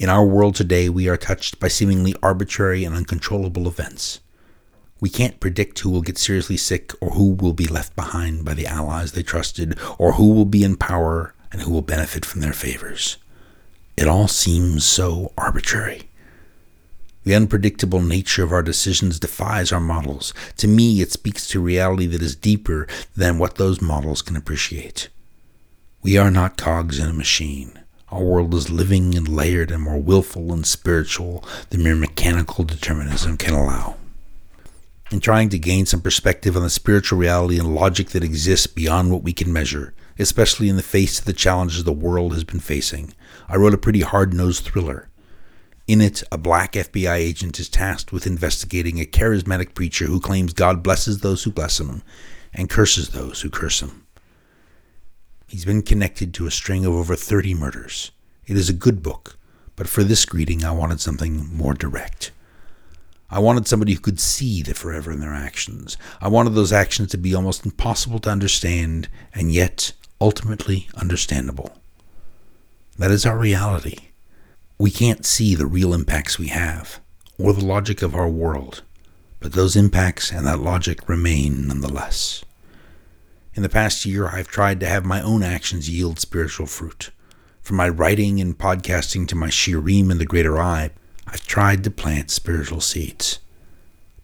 In 0.00 0.08
our 0.08 0.26
world 0.26 0.56
today, 0.56 0.88
we 0.88 1.08
are 1.08 1.16
touched 1.16 1.60
by 1.60 1.68
seemingly 1.68 2.14
arbitrary 2.22 2.84
and 2.84 2.94
uncontrollable 2.94 3.68
events. 3.68 4.20
We 5.00 5.10
can't 5.10 5.40
predict 5.40 5.78
who 5.78 5.90
will 5.90 6.02
get 6.02 6.18
seriously 6.18 6.56
sick 6.56 6.92
or 7.00 7.10
who 7.10 7.30
will 7.30 7.52
be 7.52 7.66
left 7.66 7.94
behind 7.94 8.44
by 8.44 8.54
the 8.54 8.66
allies 8.66 9.12
they 9.12 9.22
trusted 9.22 9.78
or 9.96 10.12
who 10.12 10.32
will 10.32 10.44
be 10.44 10.64
in 10.64 10.76
power 10.76 11.34
and 11.52 11.62
who 11.62 11.70
will 11.70 11.82
benefit 11.82 12.24
from 12.24 12.40
their 12.40 12.52
favors. 12.52 13.18
It 13.96 14.08
all 14.08 14.28
seems 14.28 14.84
so 14.84 15.32
arbitrary. 15.38 16.02
The 17.24 17.34
unpredictable 17.34 18.02
nature 18.02 18.44
of 18.44 18.52
our 18.52 18.62
decisions 18.62 19.18
defies 19.18 19.72
our 19.72 19.80
models. 19.80 20.34
To 20.58 20.68
me, 20.68 21.00
it 21.00 21.10
speaks 21.10 21.48
to 21.48 21.60
reality 21.60 22.06
that 22.06 22.22
is 22.22 22.36
deeper 22.36 22.86
than 23.16 23.38
what 23.38 23.56
those 23.56 23.80
models 23.80 24.22
can 24.22 24.36
appreciate. 24.36 25.08
We 26.02 26.18
are 26.18 26.30
not 26.30 26.56
cogs 26.56 27.00
in 27.00 27.08
a 27.08 27.12
machine. 27.12 27.80
Our 28.10 28.22
world 28.22 28.54
is 28.54 28.70
living 28.70 29.16
and 29.16 29.26
layered 29.26 29.72
and 29.72 29.82
more 29.82 29.98
willful 29.98 30.52
and 30.52 30.64
spiritual 30.64 31.42
than 31.70 31.82
mere 31.82 31.96
mechanical 31.96 32.64
determinism 32.64 33.36
can 33.38 33.54
allow. 33.54 33.96
In 35.10 35.18
trying 35.18 35.48
to 35.48 35.58
gain 35.58 35.86
some 35.86 36.02
perspective 36.02 36.56
on 36.56 36.62
the 36.62 36.70
spiritual 36.70 37.18
reality 37.18 37.58
and 37.58 37.74
logic 37.74 38.10
that 38.10 38.22
exists 38.22 38.68
beyond 38.68 39.10
what 39.10 39.24
we 39.24 39.32
can 39.32 39.52
measure, 39.52 39.94
especially 40.18 40.68
in 40.68 40.76
the 40.76 40.82
face 40.82 41.18
of 41.18 41.24
the 41.24 41.32
challenges 41.32 41.84
the 41.84 41.92
world 41.92 42.32
has 42.32 42.44
been 42.44 42.60
facing, 42.60 43.14
I 43.48 43.56
wrote 43.56 43.74
a 43.74 43.78
pretty 43.78 44.00
hard 44.00 44.32
nosed 44.32 44.64
thriller. 44.64 45.08
In 45.86 46.00
it, 46.00 46.22
a 46.32 46.38
black 46.38 46.72
FBI 46.72 47.16
agent 47.16 47.60
is 47.60 47.68
tasked 47.68 48.12
with 48.12 48.26
investigating 48.26 49.00
a 49.00 49.04
charismatic 49.04 49.74
preacher 49.74 50.06
who 50.06 50.18
claims 50.18 50.52
God 50.52 50.82
blesses 50.82 51.20
those 51.20 51.44
who 51.44 51.52
bless 51.52 51.78
him 51.78 52.02
and 52.52 52.68
curses 52.68 53.10
those 53.10 53.42
who 53.42 53.50
curse 53.50 53.80
him. 53.80 54.06
He's 55.46 55.64
been 55.64 55.82
connected 55.82 56.34
to 56.34 56.46
a 56.46 56.50
string 56.50 56.84
of 56.84 56.92
over 56.92 57.14
30 57.14 57.54
murders. 57.54 58.10
It 58.46 58.56
is 58.56 58.68
a 58.68 58.72
good 58.72 59.02
book, 59.02 59.38
but 59.76 59.88
for 59.88 60.02
this 60.02 60.24
greeting, 60.24 60.64
I 60.64 60.72
wanted 60.72 61.00
something 61.00 61.54
more 61.54 61.74
direct. 61.74 62.32
I 63.30 63.38
wanted 63.38 63.66
somebody 63.66 63.92
who 63.92 64.00
could 64.00 64.20
see 64.20 64.62
the 64.62 64.74
forever 64.74 65.12
in 65.12 65.20
their 65.20 65.34
actions. 65.34 65.96
I 66.20 66.28
wanted 66.28 66.54
those 66.54 66.72
actions 66.72 67.10
to 67.10 67.18
be 67.18 67.34
almost 67.34 67.64
impossible 67.64 68.18
to 68.20 68.30
understand 68.30 69.08
and 69.34 69.52
yet 69.52 69.92
ultimately 70.20 70.88
understandable. 70.94 71.78
That 72.98 73.10
is 73.10 73.26
our 73.26 73.38
reality. 73.38 73.96
We 74.78 74.90
can't 74.90 75.26
see 75.26 75.54
the 75.54 75.66
real 75.66 75.92
impacts 75.94 76.38
we 76.38 76.48
have 76.48 77.00
or 77.38 77.52
the 77.52 77.64
logic 77.64 78.02
of 78.02 78.14
our 78.14 78.28
world, 78.28 78.82
but 79.40 79.52
those 79.52 79.76
impacts 79.76 80.30
and 80.30 80.46
that 80.46 80.60
logic 80.60 81.08
remain 81.08 81.68
nonetheless. 81.68 82.44
In 83.54 83.62
the 83.62 83.68
past 83.68 84.04
year, 84.04 84.28
I've 84.28 84.48
tried 84.48 84.80
to 84.80 84.86
have 84.86 85.04
my 85.04 85.22
own 85.22 85.42
actions 85.42 85.88
yield 85.88 86.20
spiritual 86.20 86.66
fruit. 86.66 87.10
From 87.62 87.76
my 87.76 87.88
writing 87.88 88.40
and 88.40 88.56
podcasting 88.56 89.26
to 89.28 89.34
my 89.34 89.48
shiurim 89.48 90.10
and 90.10 90.20
the 90.20 90.26
greater 90.26 90.58
I, 90.58 90.90
I've 91.26 91.46
tried 91.46 91.82
to 91.84 91.90
plant 91.90 92.30
spiritual 92.30 92.80
seeds. 92.80 93.38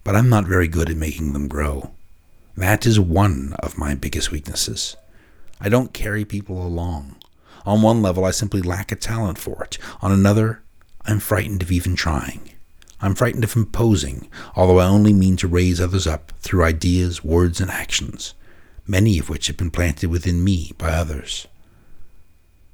But 0.05 0.17
I'm 0.17 0.29
not 0.29 0.45
very 0.45 0.69
good 0.69 0.91
at 0.91 0.97
making 0.97 1.33
them 1.33 1.49
grow. 1.49 1.93
That 2.57 2.87
is 2.87 3.01
one 3.01 3.55
of 3.61 3.79
my 3.79 3.95
biggest 3.95 4.31
weaknesses. 4.31 4.97
I 5.62 5.70
don't 5.70 5.94
carry 5.94 6.27
people 6.27 6.64
along. 6.66 7.16
On 7.64 7.81
one 7.81 8.03
level, 8.03 8.27
I 8.27 8.33
simply 8.33 8.61
lack 8.61 8.92
a 8.92 8.96
talent 8.96 9.38
for 9.38 9.64
it. 9.64 9.79
On 10.03 10.12
another, 10.12 10.62
I'm 11.07 11.20
frightened 11.20 11.62
of 11.62 11.72
even 11.72 11.96
trying. 11.96 12.51
I'm 13.01 13.14
frightened 13.14 13.44
of 13.44 13.57
imposing, 13.57 14.29
although 14.55 14.81
I 14.81 14.87
only 14.87 15.14
mean 15.14 15.37
to 15.38 15.48
raise 15.48 15.81
others 15.81 16.07
up 16.07 16.33
through 16.40 16.64
ideas, 16.64 17.25
words, 17.25 17.59
and 17.61 17.70
actions 17.70 18.35
many 18.87 19.18
of 19.18 19.29
which 19.29 19.46
have 19.46 19.57
been 19.57 19.70
planted 19.70 20.11
within 20.11 20.42
me 20.44 20.72
by 20.79 20.90
others. 20.90 21.46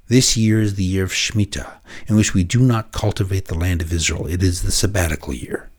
This 0.09 0.37
year 0.37 0.61
is 0.61 0.75
the 0.75 0.85
year 0.85 1.05
of 1.05 1.13
Shemitah, 1.13 1.81
in 2.07 2.17
which 2.17 2.33
we 2.33 2.45
do 2.45 2.61
not 2.61 2.93
cultivate 2.93 3.47
the 3.47 3.59
land 3.59 3.83
of 3.83 3.93
Israel. 3.93 4.27
It 4.27 4.43
is 4.43 4.63
the 4.63 4.73
sabbatical 4.73 5.35
year. 5.35 5.71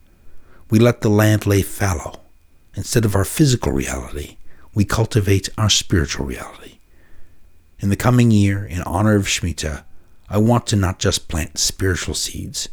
We 0.70 0.78
let 0.78 1.02
the 1.02 1.10
land 1.10 1.48
lay 1.48 1.64
fallow. 1.64 2.22
Instead 2.76 3.06
of 3.06 3.16
our 3.16 3.26
physical 3.26 3.72
reality, 3.72 4.38
we 4.74 4.86
cultivate 4.86 5.50
our 5.58 5.70
spiritual 5.70 6.28
reality. 6.28 6.79
In 7.82 7.88
the 7.88 7.96
coming 7.96 8.30
year, 8.30 8.66
in 8.66 8.82
honor 8.82 9.16
of 9.16 9.26
Shemitah, 9.26 9.86
I 10.30 10.38
want 10.38 10.68
to 10.68 10.76
not 10.76 11.00
just 11.00 11.30
plant 11.30 11.58
spiritual 11.58 12.14
seeds. 12.14 12.68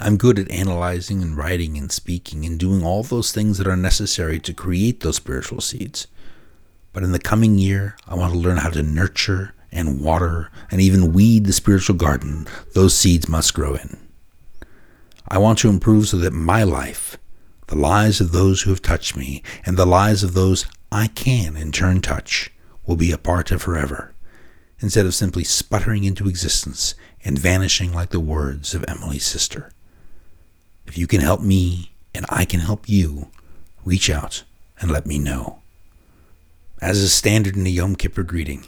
I'm 0.00 0.16
good 0.16 0.40
at 0.40 0.50
analyzing 0.50 1.22
and 1.22 1.36
writing 1.36 1.78
and 1.78 1.92
speaking 1.92 2.44
and 2.44 2.58
doing 2.58 2.84
all 2.84 3.04
those 3.04 3.30
things 3.30 3.58
that 3.58 3.68
are 3.68 3.76
necessary 3.76 4.40
to 4.40 4.52
create 4.52 5.00
those 5.00 5.14
spiritual 5.14 5.60
seeds. 5.60 6.08
But 6.92 7.04
in 7.04 7.12
the 7.12 7.20
coming 7.20 7.58
year, 7.58 7.96
I 8.08 8.16
want 8.16 8.32
to 8.32 8.38
learn 8.40 8.56
how 8.56 8.70
to 8.70 8.82
nurture 8.82 9.54
and 9.70 10.00
water 10.00 10.50
and 10.68 10.80
even 10.80 11.12
weed 11.12 11.44
the 11.44 11.52
spiritual 11.52 11.94
garden 11.94 12.48
those 12.74 12.96
seeds 12.96 13.28
must 13.28 13.54
grow 13.54 13.76
in. 13.76 13.98
I 15.28 15.38
want 15.38 15.60
to 15.60 15.68
improve 15.68 16.08
so 16.08 16.16
that 16.16 16.32
my 16.32 16.64
life, 16.64 17.18
the 17.68 17.76
lives 17.76 18.20
of 18.20 18.32
those 18.32 18.62
who 18.62 18.70
have 18.70 18.82
touched 18.82 19.16
me, 19.16 19.44
and 19.64 19.76
the 19.76 19.86
lives 19.86 20.24
of 20.24 20.34
those 20.34 20.66
I 20.90 21.06
can 21.06 21.56
in 21.56 21.70
turn 21.70 22.00
touch, 22.00 22.50
will 22.88 22.96
be 22.96 23.12
a 23.12 23.18
part 23.18 23.50
of 23.52 23.60
forever, 23.60 24.14
instead 24.80 25.04
of 25.04 25.14
simply 25.14 25.44
sputtering 25.44 26.04
into 26.04 26.26
existence 26.26 26.94
and 27.22 27.38
vanishing 27.38 27.92
like 27.92 28.08
the 28.08 28.18
words 28.18 28.74
of 28.74 28.84
Emily's 28.88 29.26
sister. 29.26 29.70
If 30.86 30.96
you 30.96 31.06
can 31.06 31.20
help 31.20 31.42
me 31.42 31.92
and 32.14 32.24
I 32.30 32.46
can 32.46 32.60
help 32.60 32.88
you, 32.88 33.28
reach 33.84 34.08
out 34.08 34.42
and 34.80 34.90
let 34.90 35.04
me 35.04 35.18
know. 35.18 35.60
As 36.80 36.98
is 36.98 37.12
standard 37.12 37.56
in 37.56 37.66
a 37.66 37.70
Yom 37.70 37.94
Kippur 37.94 38.22
greeting, 38.22 38.66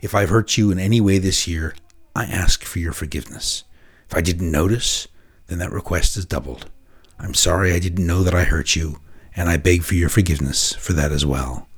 if 0.00 0.16
I've 0.16 0.30
hurt 0.30 0.58
you 0.58 0.72
in 0.72 0.80
any 0.80 1.00
way 1.00 1.18
this 1.18 1.46
year, 1.46 1.76
I 2.16 2.24
ask 2.24 2.64
for 2.64 2.80
your 2.80 2.92
forgiveness. 2.92 3.62
If 4.08 4.16
I 4.16 4.20
didn't 4.20 4.50
notice, 4.50 5.06
then 5.46 5.58
that 5.58 5.70
request 5.70 6.16
is 6.16 6.26
doubled. 6.26 6.68
I'm 7.20 7.34
sorry 7.34 7.72
I 7.72 7.78
didn't 7.78 8.06
know 8.06 8.24
that 8.24 8.34
I 8.34 8.44
hurt 8.44 8.74
you, 8.74 8.98
and 9.36 9.48
I 9.48 9.58
beg 9.58 9.84
for 9.84 9.94
your 9.94 10.08
forgiveness 10.08 10.72
for 10.72 10.92
that 10.94 11.12
as 11.12 11.24
well. 11.24 11.68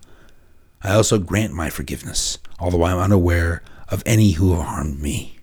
I 0.84 0.94
also 0.94 1.18
grant 1.18 1.52
my 1.52 1.70
forgiveness, 1.70 2.38
although 2.58 2.82
I 2.82 2.92
am 2.92 2.98
unaware 2.98 3.62
of 3.88 4.02
any 4.04 4.32
who 4.32 4.54
have 4.54 4.64
harmed 4.64 5.00
me. 5.00 5.38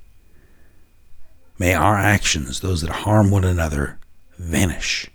May 1.58 1.74
our 1.74 1.98
actions, 1.98 2.60
those 2.60 2.82
that 2.82 2.90
harm 2.90 3.32
one 3.32 3.44
another, 3.44 4.00
vanish 4.38 5.10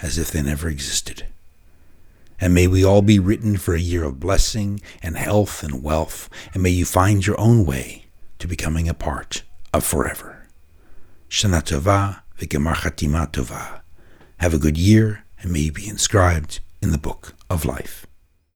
as 0.00 0.18
if 0.18 0.30
they 0.30 0.42
never 0.42 0.68
existed. 0.68 1.26
And 2.40 2.54
may 2.54 2.66
we 2.66 2.84
all 2.84 3.02
be 3.02 3.18
written 3.18 3.56
for 3.56 3.74
a 3.74 3.80
year 3.80 4.04
of 4.04 4.20
blessing 4.20 4.80
and 5.02 5.16
health 5.16 5.62
and 5.62 5.82
wealth, 5.82 6.28
and 6.52 6.62
may 6.62 6.70
you 6.70 6.84
find 6.84 7.26
your 7.26 7.38
own 7.40 7.64
way 7.64 8.06
to 8.38 8.46
becoming 8.46 8.88
a 8.88 8.94
part 8.94 9.42
of 9.72 9.84
forever. 9.84 10.46
Shana 11.30 11.62
Tova 11.62 12.20
v'gemar 12.38 13.30
tova. 13.30 13.80
Have 14.38 14.54
a 14.54 14.58
good 14.58 14.76
year, 14.76 15.24
and 15.40 15.50
may 15.50 15.60
you 15.60 15.72
be 15.72 15.88
inscribed 15.88 16.60
in 16.82 16.92
the 16.92 16.98
book 16.98 17.34
of 17.48 17.64
life. 17.64 18.05